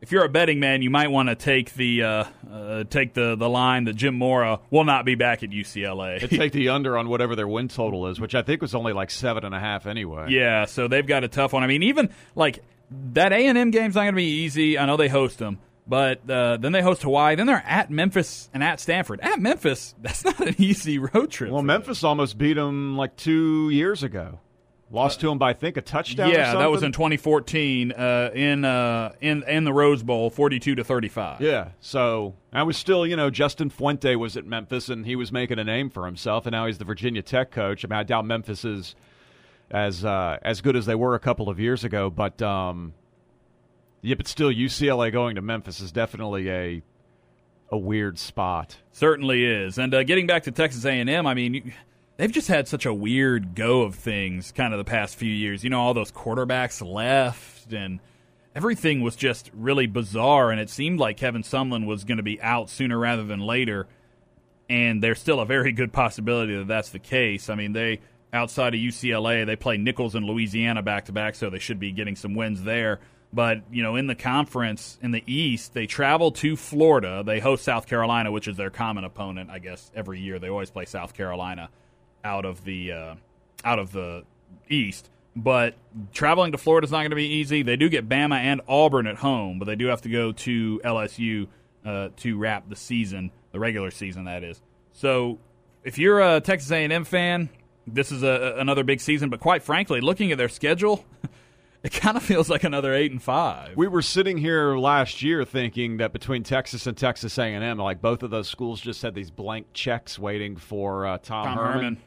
if 0.00 0.12
you're 0.12 0.24
a 0.24 0.28
betting 0.28 0.60
man, 0.60 0.82
you 0.82 0.90
might 0.90 1.10
want 1.10 1.28
to 1.28 1.34
take 1.34 1.74
the 1.74 2.02
uh, 2.02 2.24
uh, 2.50 2.84
take 2.84 3.14
the, 3.14 3.36
the 3.36 3.48
line 3.48 3.84
that 3.84 3.94
Jim 3.94 4.14
Mora 4.14 4.60
will 4.70 4.84
not 4.84 5.04
be 5.04 5.14
back 5.14 5.42
at 5.42 5.50
UCLA. 5.50 6.28
take 6.28 6.52
the 6.52 6.68
under 6.68 6.96
on 6.96 7.08
whatever 7.08 7.34
their 7.34 7.48
win 7.48 7.68
total 7.68 8.06
is, 8.06 8.20
which 8.20 8.34
I 8.34 8.42
think 8.42 8.62
was 8.62 8.74
only 8.74 8.92
like 8.92 9.10
seven 9.10 9.44
and 9.44 9.54
a 9.54 9.60
half 9.60 9.86
anyway. 9.86 10.26
Yeah, 10.30 10.66
so 10.66 10.88
they've 10.88 11.06
got 11.06 11.24
a 11.24 11.28
tough 11.28 11.52
one. 11.52 11.62
I 11.62 11.66
mean, 11.66 11.82
even 11.82 12.10
like 12.34 12.62
that 13.12 13.32
A 13.32 13.46
and 13.46 13.58
M 13.58 13.70
game's 13.70 13.94
not 13.94 14.02
going 14.02 14.14
to 14.14 14.16
be 14.16 14.42
easy. 14.42 14.78
I 14.78 14.86
know 14.86 14.96
they 14.96 15.08
host 15.08 15.38
them. 15.38 15.58
But 15.88 16.28
uh, 16.28 16.58
then 16.58 16.72
they 16.72 16.82
host 16.82 17.02
Hawaii. 17.02 17.34
Then 17.34 17.46
they're 17.46 17.64
at 17.66 17.90
Memphis 17.90 18.50
and 18.52 18.62
at 18.62 18.78
Stanford. 18.78 19.20
At 19.20 19.40
Memphis, 19.40 19.94
that's 20.02 20.22
not 20.22 20.38
an 20.38 20.54
easy 20.58 20.98
road 20.98 21.30
trip. 21.30 21.50
Well, 21.50 21.62
Memphis 21.62 22.02
them. 22.02 22.08
almost 22.08 22.36
beat 22.36 22.54
them 22.54 22.96
like 22.96 23.16
two 23.16 23.70
years 23.70 24.02
ago. 24.02 24.38
Lost 24.90 25.18
uh, 25.18 25.22
to 25.22 25.30
him 25.30 25.38
by 25.38 25.50
I 25.50 25.52
think 25.52 25.76
a 25.76 25.82
touchdown. 25.82 26.30
Yeah, 26.30 26.54
that 26.54 26.70
was 26.70 26.82
in 26.82 26.92
2014 26.92 27.92
uh, 27.92 28.30
in 28.34 28.64
uh, 28.64 29.12
in 29.20 29.42
in 29.42 29.64
the 29.64 29.72
Rose 29.72 30.02
Bowl, 30.02 30.30
42 30.30 30.76
to 30.76 30.84
35. 30.84 31.40
Yeah, 31.40 31.70
so 31.80 32.34
I 32.52 32.62
was 32.62 32.76
still, 32.76 33.06
you 33.06 33.16
know, 33.16 33.28
Justin 33.30 33.70
Fuente 33.70 34.16
was 34.16 34.36
at 34.36 34.46
Memphis 34.46 34.88
and 34.88 35.04
he 35.04 35.16
was 35.16 35.30
making 35.30 35.58
a 35.58 35.64
name 35.64 35.90
for 35.90 36.06
himself, 36.06 36.46
and 36.46 36.52
now 36.52 36.66
he's 36.66 36.78
the 36.78 36.84
Virginia 36.84 37.22
Tech 37.22 37.50
coach. 37.50 37.84
I 37.84 37.88
mean, 37.88 37.98
I 37.98 38.02
doubt 38.02 38.24
Memphis 38.24 38.64
is 38.64 38.94
as 39.70 40.04
uh, 40.04 40.38
as 40.42 40.60
good 40.60 40.76
as 40.76 40.86
they 40.86 40.94
were 40.94 41.14
a 41.14 41.20
couple 41.20 41.48
of 41.48 41.60
years 41.60 41.84
ago, 41.84 42.08
but 42.08 42.40
um, 42.40 42.94
yeah, 44.00 44.14
but 44.14 44.26
still, 44.26 44.50
UCLA 44.50 45.12
going 45.12 45.34
to 45.34 45.42
Memphis 45.42 45.80
is 45.80 45.92
definitely 45.92 46.50
a 46.50 46.82
a 47.70 47.78
weird 47.78 48.18
spot. 48.18 48.78
Certainly 48.92 49.44
is. 49.44 49.78
And 49.78 49.92
uh, 49.92 50.02
getting 50.02 50.26
back 50.26 50.44
to 50.44 50.52
Texas 50.52 50.84
A&M, 50.84 51.26
I 51.26 51.34
mean, 51.34 51.74
they've 52.18 52.30
just 52.30 52.48
had 52.48 52.68
such 52.68 52.84
a 52.84 52.92
weird 52.92 53.54
go 53.54 53.82
of 53.82 53.94
things, 53.94 54.52
kind 54.52 54.74
of 54.74 54.78
the 54.78 54.84
past 54.84 55.16
few 55.16 55.32
years. 55.32 55.64
You 55.64 55.70
know, 55.70 55.80
all 55.80 55.94
those 55.94 56.12
quarterbacks 56.12 56.86
left, 56.86 57.72
and 57.72 58.00
everything 58.54 59.00
was 59.00 59.16
just 59.16 59.50
really 59.54 59.86
bizarre. 59.86 60.50
And 60.50 60.60
it 60.60 60.68
seemed 60.68 61.00
like 61.00 61.16
Kevin 61.16 61.42
Sumlin 61.42 61.86
was 61.86 62.04
going 62.04 62.18
to 62.18 62.22
be 62.22 62.40
out 62.42 62.68
sooner 62.68 62.98
rather 62.98 63.24
than 63.24 63.40
later. 63.40 63.88
And 64.68 65.02
there's 65.02 65.18
still 65.18 65.40
a 65.40 65.46
very 65.46 65.72
good 65.72 65.94
possibility 65.94 66.54
that 66.56 66.68
that's 66.68 66.90
the 66.90 66.98
case. 66.98 67.48
I 67.48 67.54
mean, 67.54 67.72
they 67.72 68.00
outside 68.30 68.74
of 68.74 68.80
UCLA, 68.80 69.46
they 69.46 69.56
play 69.56 69.78
Nicholls 69.78 70.14
and 70.14 70.26
Louisiana 70.26 70.82
back 70.82 71.06
to 71.06 71.12
back, 71.12 71.34
so 71.34 71.48
they 71.48 71.58
should 71.58 71.80
be 71.80 71.92
getting 71.92 72.16
some 72.16 72.34
wins 72.34 72.62
there. 72.62 73.00
But, 73.32 73.62
you 73.70 73.82
know, 73.82 73.96
in 73.96 74.06
the 74.06 74.14
conference 74.14 74.98
in 75.02 75.10
the 75.10 75.22
East, 75.26 75.74
they 75.74 75.86
travel 75.86 76.32
to 76.32 76.56
Florida. 76.56 77.22
They 77.24 77.40
host 77.40 77.64
South 77.64 77.86
Carolina, 77.86 78.32
which 78.32 78.48
is 78.48 78.56
their 78.56 78.70
common 78.70 79.04
opponent, 79.04 79.50
I 79.50 79.58
guess, 79.58 79.90
every 79.94 80.20
year. 80.20 80.38
They 80.38 80.48
always 80.48 80.70
play 80.70 80.86
South 80.86 81.14
Carolina 81.14 81.68
out 82.28 82.44
of 82.44 82.64
the 82.64 82.92
uh, 82.92 83.14
out 83.64 83.78
of 83.78 83.92
the 83.92 84.24
East. 84.68 85.10
But 85.34 85.74
traveling 86.12 86.52
to 86.52 86.58
Florida 86.58 86.84
is 86.84 86.90
not 86.90 86.98
going 86.98 87.10
to 87.10 87.16
be 87.16 87.28
easy. 87.28 87.62
They 87.62 87.76
do 87.76 87.88
get 87.88 88.08
Bama 88.08 88.36
and 88.36 88.60
Auburn 88.68 89.06
at 89.06 89.16
home, 89.16 89.58
but 89.58 89.66
they 89.66 89.76
do 89.76 89.86
have 89.86 90.02
to 90.02 90.08
go 90.08 90.32
to 90.32 90.80
LSU 90.84 91.46
uh, 91.84 92.08
to 92.16 92.36
wrap 92.36 92.68
the 92.68 92.76
season, 92.76 93.30
the 93.52 93.60
regular 93.60 93.90
season, 93.90 94.24
that 94.24 94.42
is. 94.42 94.60
So, 94.92 95.38
if 95.84 95.96
you're 95.96 96.20
a 96.20 96.40
Texas 96.40 96.70
A&M 96.72 97.04
fan, 97.04 97.50
this 97.86 98.10
is 98.10 98.22
a, 98.24 98.56
another 98.58 98.82
big 98.82 99.00
season. 99.00 99.30
But 99.30 99.40
quite 99.40 99.62
frankly, 99.62 100.00
looking 100.00 100.32
at 100.32 100.38
their 100.38 100.48
schedule. 100.48 101.04
it 101.82 101.92
kind 101.92 102.16
of 102.16 102.22
feels 102.22 102.50
like 102.50 102.64
another 102.64 102.92
eight 102.92 103.12
and 103.12 103.22
five. 103.22 103.76
We 103.76 103.86
were 103.86 104.02
sitting 104.02 104.38
here 104.38 104.76
last 104.76 105.22
year 105.22 105.44
thinking 105.44 105.98
that 105.98 106.12
between 106.12 106.42
Texas 106.42 106.86
and 106.86 106.96
Texas 106.96 107.38
A&M, 107.38 107.78
like 107.78 108.02
both 108.02 108.22
of 108.24 108.30
those 108.30 108.48
schools 108.48 108.80
just 108.80 109.02
had 109.02 109.14
these 109.14 109.30
blank 109.30 109.68
checks 109.72 110.18
waiting 110.18 110.56
for 110.56 111.06
uh, 111.06 111.18
Tom, 111.18 111.44
Tom 111.44 111.56
Herman. 111.56 111.72
Herman. 111.72 112.02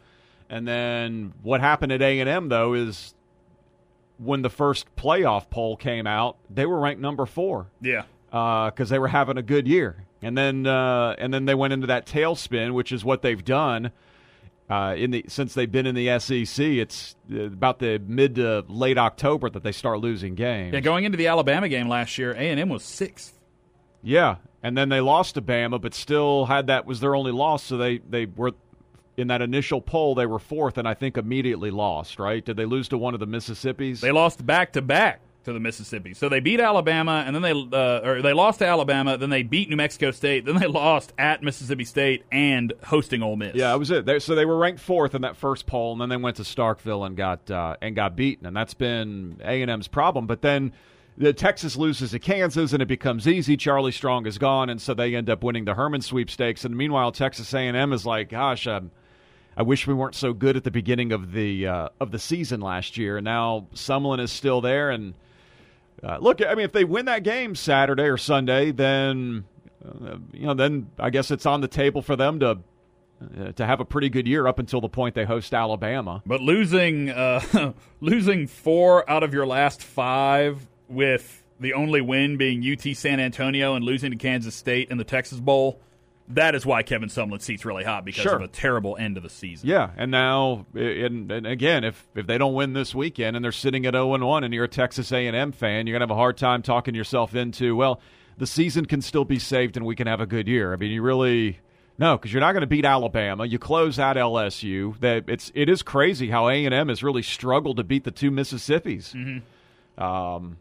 And 0.52 0.68
then 0.68 1.34
what 1.42 1.62
happened 1.62 1.92
at 1.92 2.04
A&M 2.04 2.50
though 2.50 2.74
is 2.74 3.16
when 4.18 4.44
the 4.44 4.50
first 4.52 4.96
playoff 4.96 5.50
poll 5.50 5.76
came 5.76 6.06
out, 6.06 6.38
they 6.48 6.68
were 6.68 6.80
ranked 6.80 7.02
number 7.02 7.26
four. 7.26 7.72
Yeah, 7.82 8.04
because 8.28 8.92
uh, 8.92 8.96
they 8.96 9.00
were 9.00 9.08
having 9.08 9.38
a 9.38 9.42
good 9.42 9.68
year, 9.68 10.06
and 10.22 10.38
then 10.38 10.68
uh, 10.68 11.16
and 11.18 11.34
then 11.34 11.46
they 11.46 11.56
went 11.56 11.74
into 11.74 11.88
that 11.88 12.06
tailspin, 12.06 12.74
which 12.74 12.92
is 12.92 13.04
what 13.04 13.24
they've 13.24 13.44
done 13.44 13.92
uh, 14.72 14.96
in 14.96 15.12
the 15.12 15.26
since 15.28 15.54
they've 15.54 15.72
been 15.72 15.86
in 15.86 15.96
the 15.96 16.18
SEC, 16.18 16.66
it's 16.66 17.16
uh, 17.30 17.42
about 17.42 17.80
the 17.80 18.02
mid 18.08 18.36
to 18.36 18.64
late 18.70 18.98
October 18.98 19.50
that 19.50 19.64
they 19.64 19.72
start 19.74 20.00
losing 20.00 20.34
games. 20.34 20.74
Yeah, 20.74 20.80
going 20.80 21.04
into 21.04 21.18
the 21.18 21.28
Alabama 21.28 21.68
game 21.68 21.90
last 21.90 22.18
year, 22.18 22.32
A 22.32 22.38
and 22.38 22.58
M 22.58 22.70
was 22.70 22.84
sixth. 22.84 23.38
Yeah, 24.02 24.38
and 24.64 24.78
then 24.78 24.88
they 24.88 25.02
lost 25.02 25.36
to 25.36 25.42
Bama, 25.42 25.82
but 25.82 25.94
still 25.94 26.46
had 26.46 26.68
that 26.68 26.86
was 26.86 27.02
their 27.02 27.16
only 27.16 27.34
loss. 27.34 27.64
So 27.64 27.76
they 27.76 27.98
they 27.98 28.28
were 28.28 28.54
in 29.18 29.28
that 29.28 29.42
initial 29.42 29.82
poll 29.82 30.16
they 30.16 30.26
were 30.26 30.40
fourth, 30.40 30.78
and 30.78 30.88
I 30.88 30.94
think 30.94 31.18
immediately 31.18 31.72
lost. 31.72 32.20
Right? 32.20 32.44
Did 32.44 32.58
they 32.58 32.66
lose 32.66 32.88
to 32.90 32.98
one 32.98 33.14
of 33.14 33.20
the 33.20 33.28
Mississippis? 33.28 34.00
They 34.00 34.12
lost 34.12 34.46
back 34.46 34.74
to 34.74 34.82
back 34.82 35.22
to 35.46 35.54
the 35.54 35.60
Mississippi. 35.60 36.14
So 36.14 36.30
they 36.30 36.40
beat 36.40 36.60
Alabama, 36.60 37.24
and 37.26 37.36
then 37.36 37.42
they 37.42 37.52
uh, 37.52 38.08
or 38.08 38.22
they 38.22 38.34
lost 38.34 38.60
to 38.60 38.68
Alabama. 38.68 39.18
Then 39.18 39.30
they 39.30 39.44
beat 39.44 39.70
New 39.70 39.76
Mexico 39.76 40.12
State. 40.12 40.46
Then 40.46 40.56
they 40.56 40.68
lost 40.68 41.14
at 41.18 41.42
Mississippi 41.44 41.86
State 41.86 42.24
and 42.32 42.74
hosting 42.84 43.24
Ole 43.24 43.36
Miss. 43.36 43.56
Yeah, 43.56 43.70
that 43.70 43.80
was 43.80 43.92
it. 43.92 44.06
They, 44.06 44.20
so 44.20 44.36
they 44.36 44.46
were 44.46 44.58
ranked 44.58 44.82
fourth 44.82 45.16
in 45.16 45.22
that 45.24 45.38
first 45.38 45.66
poll, 45.66 45.94
and 45.94 46.02
then 46.02 46.10
they 46.10 46.18
went 46.18 46.38
to 46.38 46.44
Starkville 46.44 47.06
and 47.06 47.18
got 47.18 47.50
uh, 47.50 47.76
and 47.82 47.96
got 47.96 48.16
beaten, 48.16 48.46
and 48.46 48.56
that's 48.56 48.74
been 48.74 49.38
A 49.44 49.62
and 49.62 49.72
M's 49.72 49.88
problem. 49.88 50.28
But 50.28 50.42
then. 50.42 50.74
The 51.18 51.34
Texas 51.34 51.76
loses 51.76 52.12
to 52.12 52.20
Kansas 52.20 52.72
and 52.72 52.82
it 52.82 52.88
becomes 52.88 53.28
easy. 53.28 53.58
Charlie 53.58 53.92
Strong 53.92 54.26
is 54.28 54.38
gone, 54.38 54.70
and 54.70 54.82
so 54.82 54.94
they 54.94 55.14
end 55.14 55.30
up 55.30 55.44
winning 55.44 55.66
the 55.66 55.74
Herman 55.74 56.02
sweepstakes. 56.02 56.64
And 56.64 56.76
meanwhile, 56.76 57.12
Texas 57.12 57.54
A&M 57.54 57.92
is 57.92 58.06
like, 58.06 58.30
"Gosh, 58.30 58.66
um, 58.66 58.92
I 59.56 59.64
wish 59.64 59.88
we 59.88 59.94
weren't 59.94 60.16
so 60.16 60.34
good 60.34 60.56
at 60.56 60.64
the 60.64 60.72
beginning 60.72 61.12
of 61.12 61.34
the 61.34 61.68
uh, 61.68 61.90
of 62.00 62.12
the 62.12 62.20
season 62.20 62.62
last 62.62 62.98
year." 62.98 63.18
And 63.18 63.26
now 63.26 63.68
Sumlin 63.74 64.20
is 64.20 64.32
still 64.32 64.62
there, 64.62 64.90
and 64.90 65.14
uh, 66.04 66.18
look, 66.20 66.42
I 66.46 66.56
mean, 66.56 66.66
if 66.66 66.72
they 66.72 66.84
win 66.84 67.06
that 67.06 67.24
game 67.24 67.56
Saturday 67.56 68.04
or 68.04 68.18
Sunday, 68.18 68.72
then 68.72 69.46
uh, 69.86 70.18
you 70.34 70.46
know, 70.46 70.54
then 70.54 70.90
I 71.00 71.10
guess 71.10 71.32
it's 71.32 71.46
on 71.46 71.62
the 71.62 71.68
table 71.68 72.02
for 72.02 72.16
them 72.16 72.40
to 72.40 72.60
uh, 73.22 73.52
to 73.54 73.66
have 73.66 73.80
a 73.80 73.86
pretty 73.86 74.10
good 74.10 74.28
year 74.28 74.48
up 74.48 74.60
until 74.60 74.82
the 74.82 74.90
point 74.90 75.16
they 75.16 75.26
host 75.26 75.54
Alabama. 75.54 76.22
But 76.26 76.42
losing 76.42 77.10
uh, 77.10 77.74
losing 78.02 78.48
four 78.48 79.10
out 79.10 79.24
of 79.24 79.34
your 79.34 79.46
last 79.46 79.84
five 79.84 80.68
with 80.88 81.44
the 81.60 81.74
only 81.74 82.02
win 82.02 82.38
being 82.38 82.66
UT 82.66 82.96
San 82.96 83.20
Antonio 83.20 83.76
and 83.76 83.86
losing 83.86 84.12
to 84.12 84.18
Kansas 84.18 84.56
State 84.56 84.90
in 84.90 84.98
the 84.98 85.04
Texas 85.04 85.40
Bowl, 85.40 85.80
that 86.36 86.56
is 86.56 86.66
why 86.66 86.84
Kevin 86.84 87.10
Sumlin's 87.10 87.44
seat's 87.44 87.66
really 87.66 87.84
hot 87.84 88.06
because 88.06 88.24
Sure. 88.24 88.36
of 88.36 88.42
a 88.42 88.48
terrible 88.48 88.98
end 88.98 89.18
of 89.18 89.24
the 89.24 89.30
season. 89.30 89.68
Yeah, 89.70 89.90
and 89.98 90.12
now, 90.12 90.66
and, 90.74 91.32
and 91.32 91.46
again, 91.48 91.84
if 91.84 92.08
if 92.16 92.28
they 92.28 92.38
don't 92.38 92.54
win 92.54 92.74
this 92.74 92.94
weekend 92.96 93.36
and 93.36 93.44
they're 93.44 93.52
sitting 93.52 93.86
at 93.86 93.94
zero 93.94 94.14
and 94.14 94.26
one, 94.26 94.44
and 94.44 94.54
you're 94.54 94.66
a 94.66 94.70
Texas 94.70 95.12
A 95.12 95.28
and 95.28 95.36
M 95.36 95.52
fan, 95.52 95.88
you're 95.88 95.96
gonna 95.96 96.04
have 96.04 96.12
a 96.12 96.16
hard 96.20 96.38
time 96.38 96.62
talking 96.62 96.96
yourself 96.96 97.36
into 97.36 97.76
well, 97.76 98.00
the 98.38 98.48
season 98.48 98.86
can 98.86 99.02
still 99.02 99.26
be 99.26 99.38
saved 99.40 99.78
and 99.78 99.86
we 99.86 99.96
can 99.96 100.08
have 100.08 100.22
a 100.22 100.26
good 100.26 100.48
year. 100.48 100.74
I 100.74 100.76
mean, 100.78 100.92
you 100.92 101.02
really 101.02 101.60
no, 101.98 102.18
because 102.18 102.34
you're 102.34 102.40
not 102.42 102.54
going 102.54 102.62
to 102.62 102.68
beat 102.68 102.86
Alabama. 102.86 103.46
You 103.46 103.60
close 103.60 104.00
out 104.00 104.16
LSU. 104.16 105.00
That 105.02 105.26
it's 105.28 105.52
it 105.54 105.70
is 105.70 105.84
crazy 105.84 106.30
how 106.32 106.50
A 106.50 106.66
and 106.66 106.74
M 106.74 106.88
has 106.88 107.04
really 107.04 107.22
struggled 107.22 107.78
to 107.78 107.84
beat 107.84 108.06
the 108.06 108.12
two 108.12 108.32
Mississippis. 108.32 109.42
Um, 109.98 110.58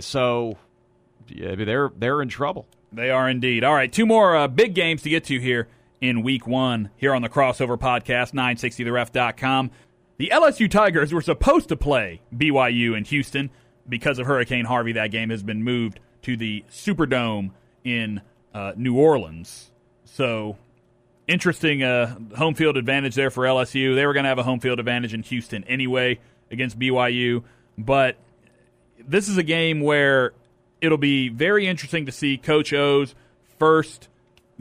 so 0.00 0.56
yeah, 1.28 1.50
I 1.50 1.56
mean, 1.56 1.66
they're 1.66 1.92
they're 1.96 2.22
in 2.22 2.28
trouble. 2.28 2.66
They 2.92 3.10
are 3.10 3.28
indeed. 3.28 3.64
All 3.64 3.74
right, 3.74 3.92
two 3.92 4.06
more 4.06 4.36
uh, 4.36 4.48
big 4.48 4.74
games 4.74 5.02
to 5.02 5.10
get 5.10 5.24
to 5.24 5.38
here 5.38 5.68
in 6.00 6.22
week 6.22 6.46
one 6.46 6.90
here 6.96 7.14
on 7.14 7.22
the 7.22 7.28
Crossover 7.28 7.78
Podcast, 7.78 8.32
960theref.com. 8.32 9.70
The 10.16 10.30
LSU 10.32 10.70
Tigers 10.70 11.12
were 11.12 11.22
supposed 11.22 11.68
to 11.68 11.76
play 11.76 12.20
BYU 12.34 12.96
in 12.96 13.04
Houston. 13.04 13.50
Because 13.88 14.18
of 14.18 14.26
Hurricane 14.26 14.66
Harvey, 14.66 14.92
that 14.92 15.10
game 15.10 15.30
has 15.30 15.42
been 15.42 15.64
moved 15.64 15.98
to 16.22 16.36
the 16.36 16.62
Superdome 16.70 17.52
in 17.84 18.20
uh, 18.52 18.72
New 18.76 18.98
Orleans. 18.98 19.70
So, 20.04 20.58
interesting 21.26 21.82
uh, 21.82 22.18
home 22.36 22.54
field 22.54 22.76
advantage 22.76 23.14
there 23.14 23.30
for 23.30 23.44
LSU. 23.44 23.94
They 23.94 24.04
were 24.04 24.12
going 24.12 24.24
to 24.24 24.28
have 24.28 24.38
a 24.38 24.42
home 24.42 24.60
field 24.60 24.78
advantage 24.78 25.14
in 25.14 25.22
Houston 25.22 25.64
anyway 25.64 26.18
against 26.50 26.78
BYU, 26.78 27.44
but 27.78 28.16
this 29.06 29.28
is 29.28 29.38
a 29.38 29.42
game 29.42 29.80
where 29.80 30.32
it'll 30.80 30.98
be 30.98 31.28
very 31.28 31.66
interesting 31.66 32.06
to 32.06 32.12
see 32.12 32.36
Coach 32.36 32.72
O's 32.72 33.14
first 33.58 34.08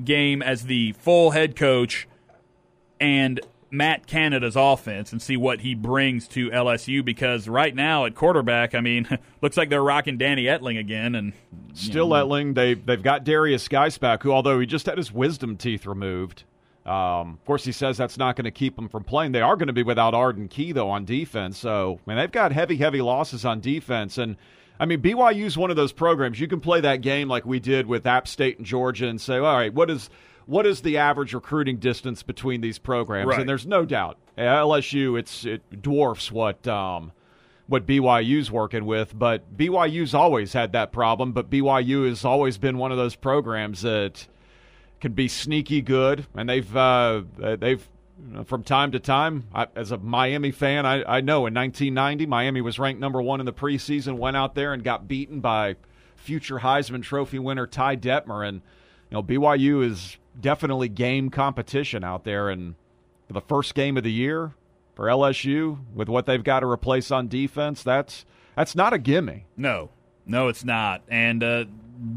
game 0.04 0.42
as 0.42 0.64
the 0.64 0.94
full 0.94 1.32
head 1.32 1.56
coach 1.56 2.08
and 3.00 3.40
Matt 3.70 4.08
Canada's 4.08 4.56
offense 4.56 5.12
and 5.12 5.22
see 5.22 5.36
what 5.36 5.62
he 5.62 5.76
brings 5.76 6.28
to 6.30 6.50
LSU 6.50 7.04
because 7.04 7.48
right 7.48 7.76
now 7.76 8.06
at 8.06 8.16
quarterback, 8.16 8.74
I 8.74 8.82
mean, 8.82 9.08
looks 9.42 9.58
like 9.58 9.70
they're 9.70 9.84
rocking 9.84 10.18
Danny 10.18 10.46
Etling 10.46 10.80
again 10.80 11.16
and 11.16 11.34
Still 11.74 12.10
Etling. 12.10 12.56
They 12.56 12.74
they've 12.74 13.02
got 13.02 13.24
Derrius 13.24 13.70
Guice 13.70 13.98
back, 13.98 14.24
who 14.24 14.32
although 14.32 14.60
he 14.60 14.66
just 14.66 14.86
had 14.86 14.98
his 14.98 15.12
wisdom 15.12 15.58
teeth 15.58 15.86
removed. 15.86 16.44
Um, 16.86 17.34
of 17.34 17.46
course, 17.46 17.66
he 17.66 17.74
says 17.74 17.98
that's 17.98 18.18
not 18.18 18.38
going 18.38 18.46
to 18.46 18.52
keep 18.52 18.80
him 18.80 18.88
from 18.88 19.04
playing. 19.04 19.34
They 19.34 19.42
are 19.42 19.58
going 19.58 19.68
to 19.68 19.74
be 19.74 19.84
without 19.84 20.14
Arden 20.14 20.48
Key 20.48 20.72
though 20.72 20.90
on 20.90 21.04
defense. 21.04 21.58
So, 21.58 22.00
man, 22.06 22.18
they've 22.18 22.32
got 22.32 22.54
heavy, 22.54 22.78
heavy 22.78 23.02
losses 23.02 23.44
on 23.44 23.60
defense. 23.60 24.18
And 24.18 24.38
I 24.80 24.86
mean, 24.86 25.02
BYU's 25.02 25.58
one 25.58 25.70
of 25.70 25.76
those 25.76 25.92
programs 25.92 26.40
you 26.40 26.48
can 26.48 26.60
play 26.60 26.82
that 26.82 27.02
game 27.02 27.28
like 27.28 27.46
we 27.46 27.60
did 27.60 27.88
with 27.88 28.06
App 28.06 28.28
State 28.28 28.58
and 28.58 28.66
Georgia 28.66 29.08
and 29.08 29.20
say, 29.20 29.38
all 29.38 29.56
right, 29.56 29.74
what 29.74 29.90
is 29.90 30.10
what 30.46 30.66
is 30.66 30.82
the 30.82 30.98
average 30.98 31.34
recruiting 31.34 31.78
distance 31.78 32.24
between 32.24 32.62
these 32.62 32.80
programs? 32.80 33.28
Right. 33.28 33.40
And 33.40 33.50
there's 33.50 33.66
no 33.66 33.86
doubt 33.86 34.18
LSU 34.38 35.20
it's 35.20 35.46
it 35.46 35.82
dwarfs 35.82 36.32
what 36.32 36.68
um, 36.68 37.12
what 37.68 37.86
BYU's 37.86 38.50
working 38.50 38.86
with, 38.86 39.18
but 39.18 39.56
BYU's 39.58 40.14
always 40.14 40.54
had 40.54 40.72
that 40.72 40.92
problem. 40.92 41.34
But 41.34 41.50
BYU 41.50 42.08
has 42.08 42.24
always 42.24 42.58
been 42.58 42.78
one 42.78 42.92
of 42.92 42.98
those 42.98 43.16
programs 43.16 43.82
that 43.82 44.28
can 45.00 45.14
be 45.14 45.28
sneaky 45.28 45.82
good, 45.82 46.26
and 46.34 46.50
they've 46.50 46.76
uh, 46.76 47.24
they've 47.38 47.88
from 48.46 48.64
time 48.64 48.92
to 48.92 49.00
time. 49.00 49.48
I, 49.54 49.68
as 49.76 49.92
a 49.92 49.98
Miami 49.98 50.52
fan, 50.52 50.86
I, 50.86 51.18
I 51.18 51.22
know 51.22 51.46
in 51.46 51.54
1990 51.54 52.26
Miami 52.26 52.62
was 52.62 52.80
ranked 52.80 53.00
number 53.00 53.22
one 53.22 53.40
in 53.40 53.46
the 53.46 53.54
preseason, 53.54 54.18
went 54.18 54.38
out 54.38 54.56
there 54.56 54.74
and 54.74 54.84
got 54.84 55.08
beaten 55.08 55.40
by 55.40 55.76
future 56.16 56.60
Heisman 56.60 57.04
Trophy 57.04 57.40
winner 57.40 57.68
Ty 57.68 57.98
Detmer, 57.98 58.48
and 58.48 58.62
you 59.10 59.16
know 59.16 59.24
BYU 59.24 59.84
is 59.84 60.18
definitely 60.40 60.90
game 60.90 61.30
competition 61.30 62.04
out 62.04 62.24
there, 62.24 62.50
and 62.50 62.76
for 63.28 63.34
the 63.34 63.42
first 63.42 63.76
game 63.76 63.98
of 63.98 64.04
the 64.04 64.12
year 64.12 64.54
for 64.96 65.06
LSU 65.06 65.80
with 65.94 66.10
what 66.10 66.26
they've 66.26 66.44
got 66.44 66.62
to 66.62 66.68
replace 66.68 67.12
on 67.12 67.28
defense, 67.28 67.84
that's 67.84 68.26
that's 68.56 68.76
not 68.76 68.94
a 68.94 68.98
gimme. 68.98 69.46
no, 69.56 69.90
no, 70.26 70.48
it's 70.50 70.66
not. 70.66 71.04
And 71.08 71.44
uh, 71.44 71.66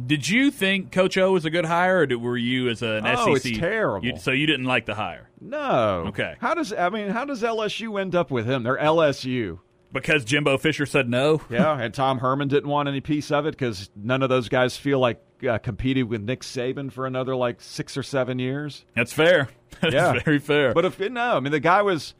did 0.06 0.28
you 0.28 0.50
think 0.50 0.92
Coach 0.92 1.16
O 1.18 1.32
was 1.32 1.44
a 1.44 1.50
good 1.50 1.64
hire, 1.64 2.00
or 2.00 2.06
did, 2.06 2.16
were 2.16 2.36
you 2.36 2.68
as 2.68 2.82
an 2.82 3.06
Oh, 3.06 3.34
SEC? 3.36 3.46
it's 3.52 3.58
terrible. 3.58 4.06
you- 4.06 4.16
so 4.18 4.30
you 4.30 4.46
didn't 4.46 4.66
like 4.66 4.86
the 4.86 4.94
hire 4.94 5.28
No. 5.40 6.04
Okay. 6.08 6.34
How 6.40 6.54
does 6.54 6.72
I 6.72 6.88
mean? 6.90 7.08
How 7.10 7.24
does 7.24 7.42
LSU 7.42 8.00
end 8.00 8.14
up 8.14 8.30
with 8.30 8.46
him? 8.46 8.62
They're 8.62 8.76
LSU. 8.78 9.58
because 9.92 10.24
Jimbo 10.24 10.58
Fisher 10.58 10.86
said 10.86 11.08
no. 11.08 11.40
Yeah, 11.50 11.76
and 11.80 11.92
Tom 11.92 12.18
Herman 12.18 12.48
didn't 12.48 12.68
want 12.68 12.88
any 12.88 13.00
piece 13.00 13.30
of 13.32 13.46
it 13.46 13.52
because 13.52 13.90
none 13.96 14.22
of 14.22 14.28
those 14.28 14.48
guys 14.48 14.76
feel 14.76 14.98
like 15.00 15.20
uh, 15.48 15.58
competing 15.58 16.08
with 16.08 16.20
Nick 16.22 16.42
Saban 16.42 16.92
for 16.92 17.06
another 17.06 17.34
like 17.34 17.60
six 17.60 17.96
or 17.96 18.02
seven 18.02 18.38
years. 18.38 18.84
That's 18.94 19.12
fair. 19.12 19.48
That's 19.80 19.94
Yeah. 19.94 20.18
very 20.24 20.38
fair. 20.38 20.74
But 20.74 20.84
if 20.84 21.00
no, 21.00 21.36
I 21.36 21.40
mean 21.40 21.52
the 21.52 21.60
guy 21.60 21.82
was. 21.82 22.14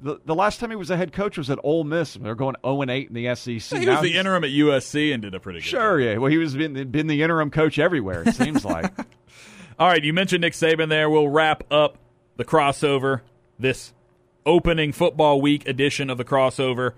The, 0.00 0.18
the 0.24 0.34
last 0.34 0.60
time 0.60 0.70
he 0.70 0.76
was 0.76 0.90
a 0.90 0.96
head 0.96 1.12
coach 1.12 1.38
was 1.38 1.50
at 1.50 1.58
Ole 1.62 1.84
Miss. 1.84 2.14
They're 2.14 2.34
going 2.34 2.56
zero 2.64 2.82
and 2.82 2.90
eight 2.90 3.08
in 3.08 3.14
the 3.14 3.34
SEC. 3.34 3.78
he 3.78 3.86
Now 3.86 4.00
was 4.00 4.02
the 4.02 4.16
interim 4.16 4.44
at 4.44 4.50
USC 4.50 5.12
and 5.12 5.22
did 5.22 5.34
a 5.34 5.40
pretty 5.40 5.60
good 5.60 5.66
job. 5.66 5.80
Sure, 5.80 6.00
yeah. 6.00 6.18
Well, 6.18 6.30
he 6.30 6.38
was 6.38 6.56
been 6.56 6.90
been 6.90 7.06
the 7.06 7.22
interim 7.22 7.50
coach 7.50 7.78
everywhere. 7.78 8.22
It 8.26 8.34
seems 8.34 8.64
like. 8.64 8.92
All 9.78 9.88
right, 9.88 10.02
you 10.02 10.12
mentioned 10.12 10.40
Nick 10.40 10.54
Saban 10.54 10.88
there. 10.88 11.08
We'll 11.08 11.28
wrap 11.28 11.62
up 11.72 11.98
the 12.36 12.44
crossover, 12.44 13.20
this 13.58 13.92
opening 14.44 14.92
football 14.92 15.40
week 15.40 15.68
edition 15.68 16.10
of 16.10 16.18
the 16.18 16.24
crossover, 16.24 16.94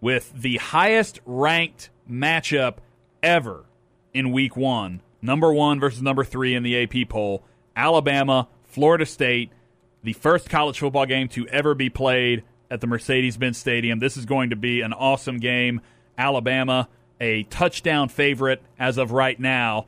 with 0.00 0.32
the 0.34 0.58
highest 0.58 1.20
ranked 1.24 1.88
matchup 2.10 2.76
ever 3.22 3.64
in 4.12 4.32
week 4.32 4.56
one. 4.56 5.00
Number 5.22 5.52
one 5.52 5.80
versus 5.80 6.02
number 6.02 6.24
three 6.24 6.54
in 6.54 6.62
the 6.62 6.82
AP 6.82 7.08
poll 7.08 7.44
Alabama, 7.76 8.48
Florida 8.64 9.06
State, 9.06 9.50
the 10.02 10.12
first 10.14 10.48
college 10.48 10.78
football 10.78 11.06
game 11.06 11.28
to 11.28 11.46
ever 11.48 11.74
be 11.74 11.90
played 11.90 12.44
at 12.70 12.80
the 12.80 12.86
Mercedes 12.86 13.36
Benz 13.36 13.58
Stadium. 13.58 13.98
This 13.98 14.16
is 14.16 14.24
going 14.24 14.50
to 14.50 14.56
be 14.56 14.80
an 14.80 14.92
awesome 14.92 15.38
game. 15.38 15.80
Alabama, 16.16 16.88
a 17.20 17.44
touchdown 17.44 18.08
favorite 18.08 18.62
as 18.78 18.98
of 18.98 19.12
right 19.12 19.38
now. 19.38 19.86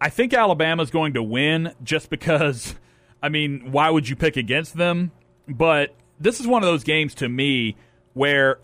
I 0.00 0.10
think 0.10 0.32
Alabama's 0.32 0.90
going 0.90 1.14
to 1.14 1.22
win 1.22 1.74
just 1.82 2.10
because, 2.10 2.74
I 3.22 3.28
mean, 3.28 3.72
why 3.72 3.90
would 3.90 4.08
you 4.08 4.16
pick 4.16 4.36
against 4.36 4.76
them? 4.76 5.12
But 5.48 5.94
this 6.20 6.40
is 6.40 6.46
one 6.46 6.62
of 6.62 6.68
those 6.68 6.84
games 6.84 7.14
to 7.16 7.28
me 7.28 7.76
where, 8.14 8.58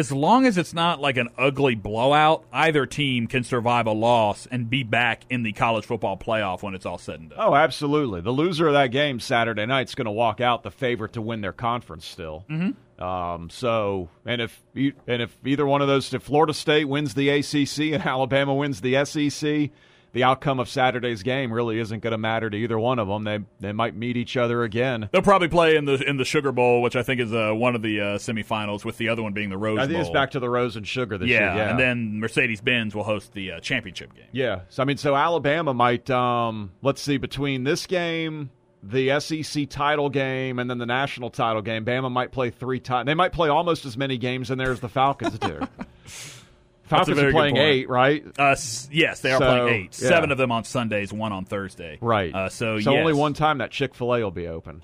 as 0.00 0.10
long 0.10 0.46
as 0.46 0.56
it's 0.58 0.72
not 0.72 1.00
like 1.00 1.18
an 1.18 1.28
ugly 1.38 1.74
blowout, 1.74 2.44
either 2.52 2.86
team 2.86 3.26
can 3.26 3.44
survive 3.44 3.86
a 3.86 3.92
loss 3.92 4.46
and 4.50 4.68
be 4.68 4.82
back 4.82 5.22
in 5.28 5.42
the 5.42 5.52
college 5.52 5.84
football 5.84 6.16
playoff 6.16 6.62
when 6.62 6.74
it's 6.74 6.86
all 6.86 6.98
said 6.98 7.20
and 7.20 7.30
done. 7.30 7.38
Oh, 7.40 7.54
absolutely. 7.54 8.22
The 8.22 8.30
loser 8.30 8.66
of 8.66 8.72
that 8.72 8.88
game 8.88 9.20
Saturday 9.20 9.66
night 9.66 9.88
is 9.88 9.94
going 9.94 10.06
to 10.06 10.10
walk 10.10 10.40
out 10.40 10.62
the 10.62 10.70
favorite 10.70 11.12
to 11.12 11.22
win 11.22 11.42
their 11.42 11.52
conference 11.52 12.06
still. 12.06 12.46
Mm-hmm. 12.50 13.04
Um, 13.04 13.50
so, 13.50 14.08
and 14.24 14.40
if 14.40 14.62
e- 14.74 14.92
and 15.06 15.22
if 15.22 15.36
either 15.44 15.66
one 15.66 15.82
of 15.82 15.88
those, 15.88 16.12
if 16.12 16.22
Florida 16.22 16.54
State 16.54 16.86
wins 16.86 17.14
the 17.14 17.28
ACC 17.28 17.92
and 17.92 18.02
Alabama 18.06 18.54
wins 18.54 18.80
the 18.80 19.04
SEC, 19.04 19.70
the 20.12 20.24
outcome 20.24 20.58
of 20.58 20.68
Saturday's 20.68 21.22
game 21.22 21.52
really 21.52 21.78
isn't 21.78 22.00
going 22.00 22.12
to 22.12 22.18
matter 22.18 22.50
to 22.50 22.56
either 22.56 22.78
one 22.78 22.98
of 22.98 23.08
them. 23.08 23.24
They 23.24 23.38
they 23.60 23.72
might 23.72 23.94
meet 23.94 24.16
each 24.16 24.36
other 24.36 24.62
again. 24.64 25.08
They'll 25.12 25.22
probably 25.22 25.48
play 25.48 25.76
in 25.76 25.84
the 25.84 26.02
in 26.08 26.16
the 26.16 26.24
Sugar 26.24 26.52
Bowl, 26.52 26.82
which 26.82 26.96
I 26.96 27.02
think 27.02 27.20
is 27.20 27.32
uh, 27.32 27.52
one 27.52 27.74
of 27.74 27.82
the 27.82 28.00
uh, 28.00 28.04
semifinals, 28.18 28.84
with 28.84 28.96
the 28.98 29.08
other 29.08 29.22
one 29.22 29.32
being 29.32 29.50
the 29.50 29.58
Rose 29.58 29.78
I 29.78 29.82
think 29.82 29.92
Bowl. 29.94 30.00
it's 30.02 30.10
back 30.10 30.32
to 30.32 30.40
the 30.40 30.50
Rose 30.50 30.76
and 30.76 30.86
Sugar 30.86 31.18
this 31.18 31.28
yeah, 31.28 31.54
year. 31.54 31.64
Yeah, 31.64 31.70
and 31.70 31.78
then 31.78 32.20
Mercedes 32.20 32.60
Benz 32.60 32.94
will 32.94 33.04
host 33.04 33.32
the 33.32 33.52
uh, 33.52 33.60
championship 33.60 34.14
game. 34.14 34.26
Yeah. 34.32 34.62
So 34.68 34.82
I 34.82 34.86
mean, 34.86 34.96
so 34.96 35.14
Alabama 35.14 35.74
might 35.74 36.10
um, 36.10 36.72
let's 36.82 37.00
see 37.00 37.16
between 37.16 37.64
this 37.64 37.86
game, 37.86 38.50
the 38.82 39.20
SEC 39.20 39.68
title 39.68 40.08
game, 40.08 40.58
and 40.58 40.68
then 40.68 40.78
the 40.78 40.86
national 40.86 41.30
title 41.30 41.62
game. 41.62 41.84
Bama 41.84 42.10
might 42.10 42.32
play 42.32 42.50
three 42.50 42.80
times. 42.80 43.06
They 43.06 43.14
might 43.14 43.32
play 43.32 43.48
almost 43.48 43.84
as 43.84 43.96
many 43.96 44.18
games 44.18 44.50
in 44.50 44.58
there 44.58 44.72
as 44.72 44.80
the 44.80 44.88
Falcons 44.88 45.38
do. 45.38 45.60
Falcons 46.90 47.16
very 47.16 47.30
are 47.30 47.32
playing 47.32 47.56
eight, 47.56 47.88
right? 47.88 48.24
Uh, 48.38 48.56
yes, 48.90 49.20
they 49.20 49.32
are 49.32 49.38
So, 49.38 49.46
playing 49.46 49.68
eight. 49.68 49.98
yeah. 50.00 50.08
Seven 50.08 50.30
of 50.30 50.38
them 50.38 50.52
on 50.52 50.64
Sundays, 50.64 51.12
one 51.12 51.32
on 51.32 51.44
Thursday. 51.44 51.98
Right. 52.00 52.34
Uh, 52.34 52.48
so 52.48 52.78
so 52.80 52.92
yes. 52.92 53.00
only 53.00 53.12
one 53.12 53.32
time 53.32 53.58
that 53.58 53.70
Chick 53.70 53.94
Fil 53.94 54.14
A 54.14 54.22
will 54.22 54.30
be 54.30 54.46
open. 54.46 54.82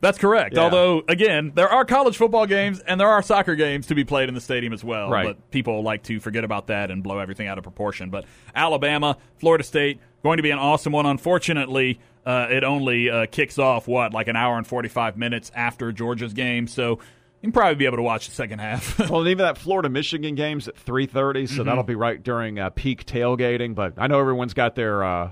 That's 0.00 0.18
correct. 0.18 0.54
Yeah. 0.54 0.62
Although, 0.64 1.02
again, 1.08 1.52
there 1.54 1.68
are 1.68 1.84
college 1.84 2.16
football 2.16 2.46
games 2.46 2.80
and 2.80 3.00
there 3.00 3.08
are 3.08 3.22
soccer 3.22 3.54
games 3.54 3.86
to 3.86 3.94
be 3.94 4.04
played 4.04 4.28
in 4.28 4.34
the 4.34 4.40
stadium 4.40 4.72
as 4.72 4.84
well. 4.84 5.10
Right. 5.10 5.26
But 5.26 5.50
people 5.50 5.82
like 5.82 6.02
to 6.04 6.20
forget 6.20 6.44
about 6.44 6.66
that 6.68 6.90
and 6.90 7.02
blow 7.02 7.18
everything 7.18 7.48
out 7.48 7.58
of 7.58 7.64
proportion. 7.64 8.10
But 8.10 8.26
Alabama, 8.54 9.16
Florida 9.38 9.64
State, 9.64 9.98
going 10.22 10.36
to 10.36 10.42
be 10.42 10.50
an 10.50 10.58
awesome 10.58 10.92
one. 10.92 11.06
Unfortunately, 11.06 11.98
uh, 12.26 12.48
it 12.50 12.62
only 12.64 13.08
uh, 13.08 13.26
kicks 13.26 13.58
off, 13.58 13.88
what, 13.88 14.12
like 14.12 14.28
an 14.28 14.36
hour 14.36 14.58
and 14.58 14.66
45 14.66 15.16
minutes 15.16 15.50
after 15.54 15.92
Georgia's 15.92 16.34
game. 16.34 16.66
So 16.66 16.98
you 17.42 17.48
can 17.48 17.52
probably 17.52 17.74
be 17.76 17.86
able 17.86 17.96
to 17.98 18.02
watch 18.02 18.28
the 18.28 18.34
second 18.34 18.58
half. 18.60 18.98
Well, 19.10 19.20
and 19.20 19.28
even 19.28 19.44
that 19.44 19.58
Florida 19.58 19.88
Michigan 19.88 20.34
game's 20.34 20.68
at 20.68 20.76
three 20.76 21.06
thirty, 21.06 21.44
Mm-hmm. 21.44 21.56
so 21.56 21.64
that'll 21.64 21.84
be 21.84 21.94
right 21.94 22.22
during 22.22 22.58
uh, 22.58 22.70
peak 22.70 23.04
tailgating. 23.06 23.74
But 23.74 23.94
I 23.98 24.06
know 24.06 24.18
everyone's 24.20 24.54
got 24.54 24.74
their 24.74 25.04
uh, 25.04 25.30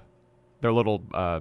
their 0.61 0.73
little 0.73 1.03
uh, 1.13 1.41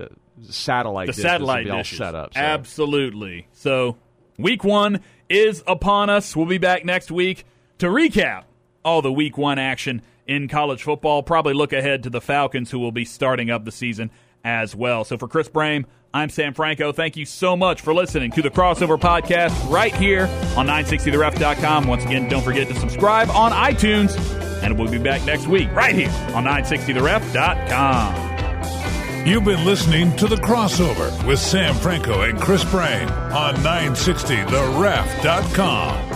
uh, 0.00 0.06
satellite 0.48 1.06
the 1.08 1.12
satellite 1.12 1.68
all 1.70 1.84
set 1.84 2.14
up. 2.14 2.34
so- 2.34 2.40
Absolutely. 2.40 3.48
So, 3.52 3.96
week 4.38 4.64
one 4.64 5.00
is 5.28 5.62
upon 5.66 6.10
us. 6.10 6.36
We'll 6.36 6.46
be 6.46 6.58
back 6.58 6.84
next 6.84 7.10
week 7.10 7.44
to 7.78 7.86
recap 7.86 8.44
all 8.84 9.02
the 9.02 9.12
week 9.12 9.36
one 9.36 9.58
action 9.58 10.02
in 10.26 10.48
college 10.48 10.82
football. 10.82 11.22
Probably 11.22 11.54
look 11.54 11.72
ahead 11.72 12.02
to 12.04 12.10
the 12.10 12.20
Falcons, 12.20 12.70
who 12.70 12.78
will 12.78 12.92
be 12.92 13.04
starting 13.04 13.50
up 13.50 13.64
the 13.64 13.72
season 13.72 14.10
as 14.44 14.74
well. 14.76 15.04
So 15.04 15.16
for 15.18 15.26
Chris 15.28 15.48
Brame, 15.48 15.84
I'm 16.16 16.30
Sam 16.30 16.54
Franco. 16.54 16.92
Thank 16.92 17.18
you 17.18 17.26
so 17.26 17.58
much 17.58 17.82
for 17.82 17.92
listening 17.92 18.30
to 18.30 18.40
the 18.40 18.48
Crossover 18.48 18.98
Podcast 18.98 19.70
right 19.70 19.94
here 19.94 20.22
on 20.56 20.66
960theref.com. 20.66 21.86
Once 21.86 22.06
again, 22.06 22.26
don't 22.26 22.42
forget 22.42 22.68
to 22.68 22.74
subscribe 22.74 23.28
on 23.28 23.52
iTunes, 23.52 24.16
and 24.62 24.78
we'll 24.78 24.90
be 24.90 24.96
back 24.96 25.22
next 25.26 25.46
week 25.46 25.70
right 25.72 25.94
here 25.94 26.08
on 26.34 26.44
960theref.com. 26.44 29.26
You've 29.26 29.44
been 29.44 29.66
listening 29.66 30.16
to 30.16 30.26
The 30.26 30.36
Crossover 30.36 31.26
with 31.26 31.38
Sam 31.38 31.74
Franco 31.74 32.22
and 32.22 32.40
Chris 32.40 32.64
Brame 32.64 33.10
on 33.34 33.54
960theref.com. 33.56 36.15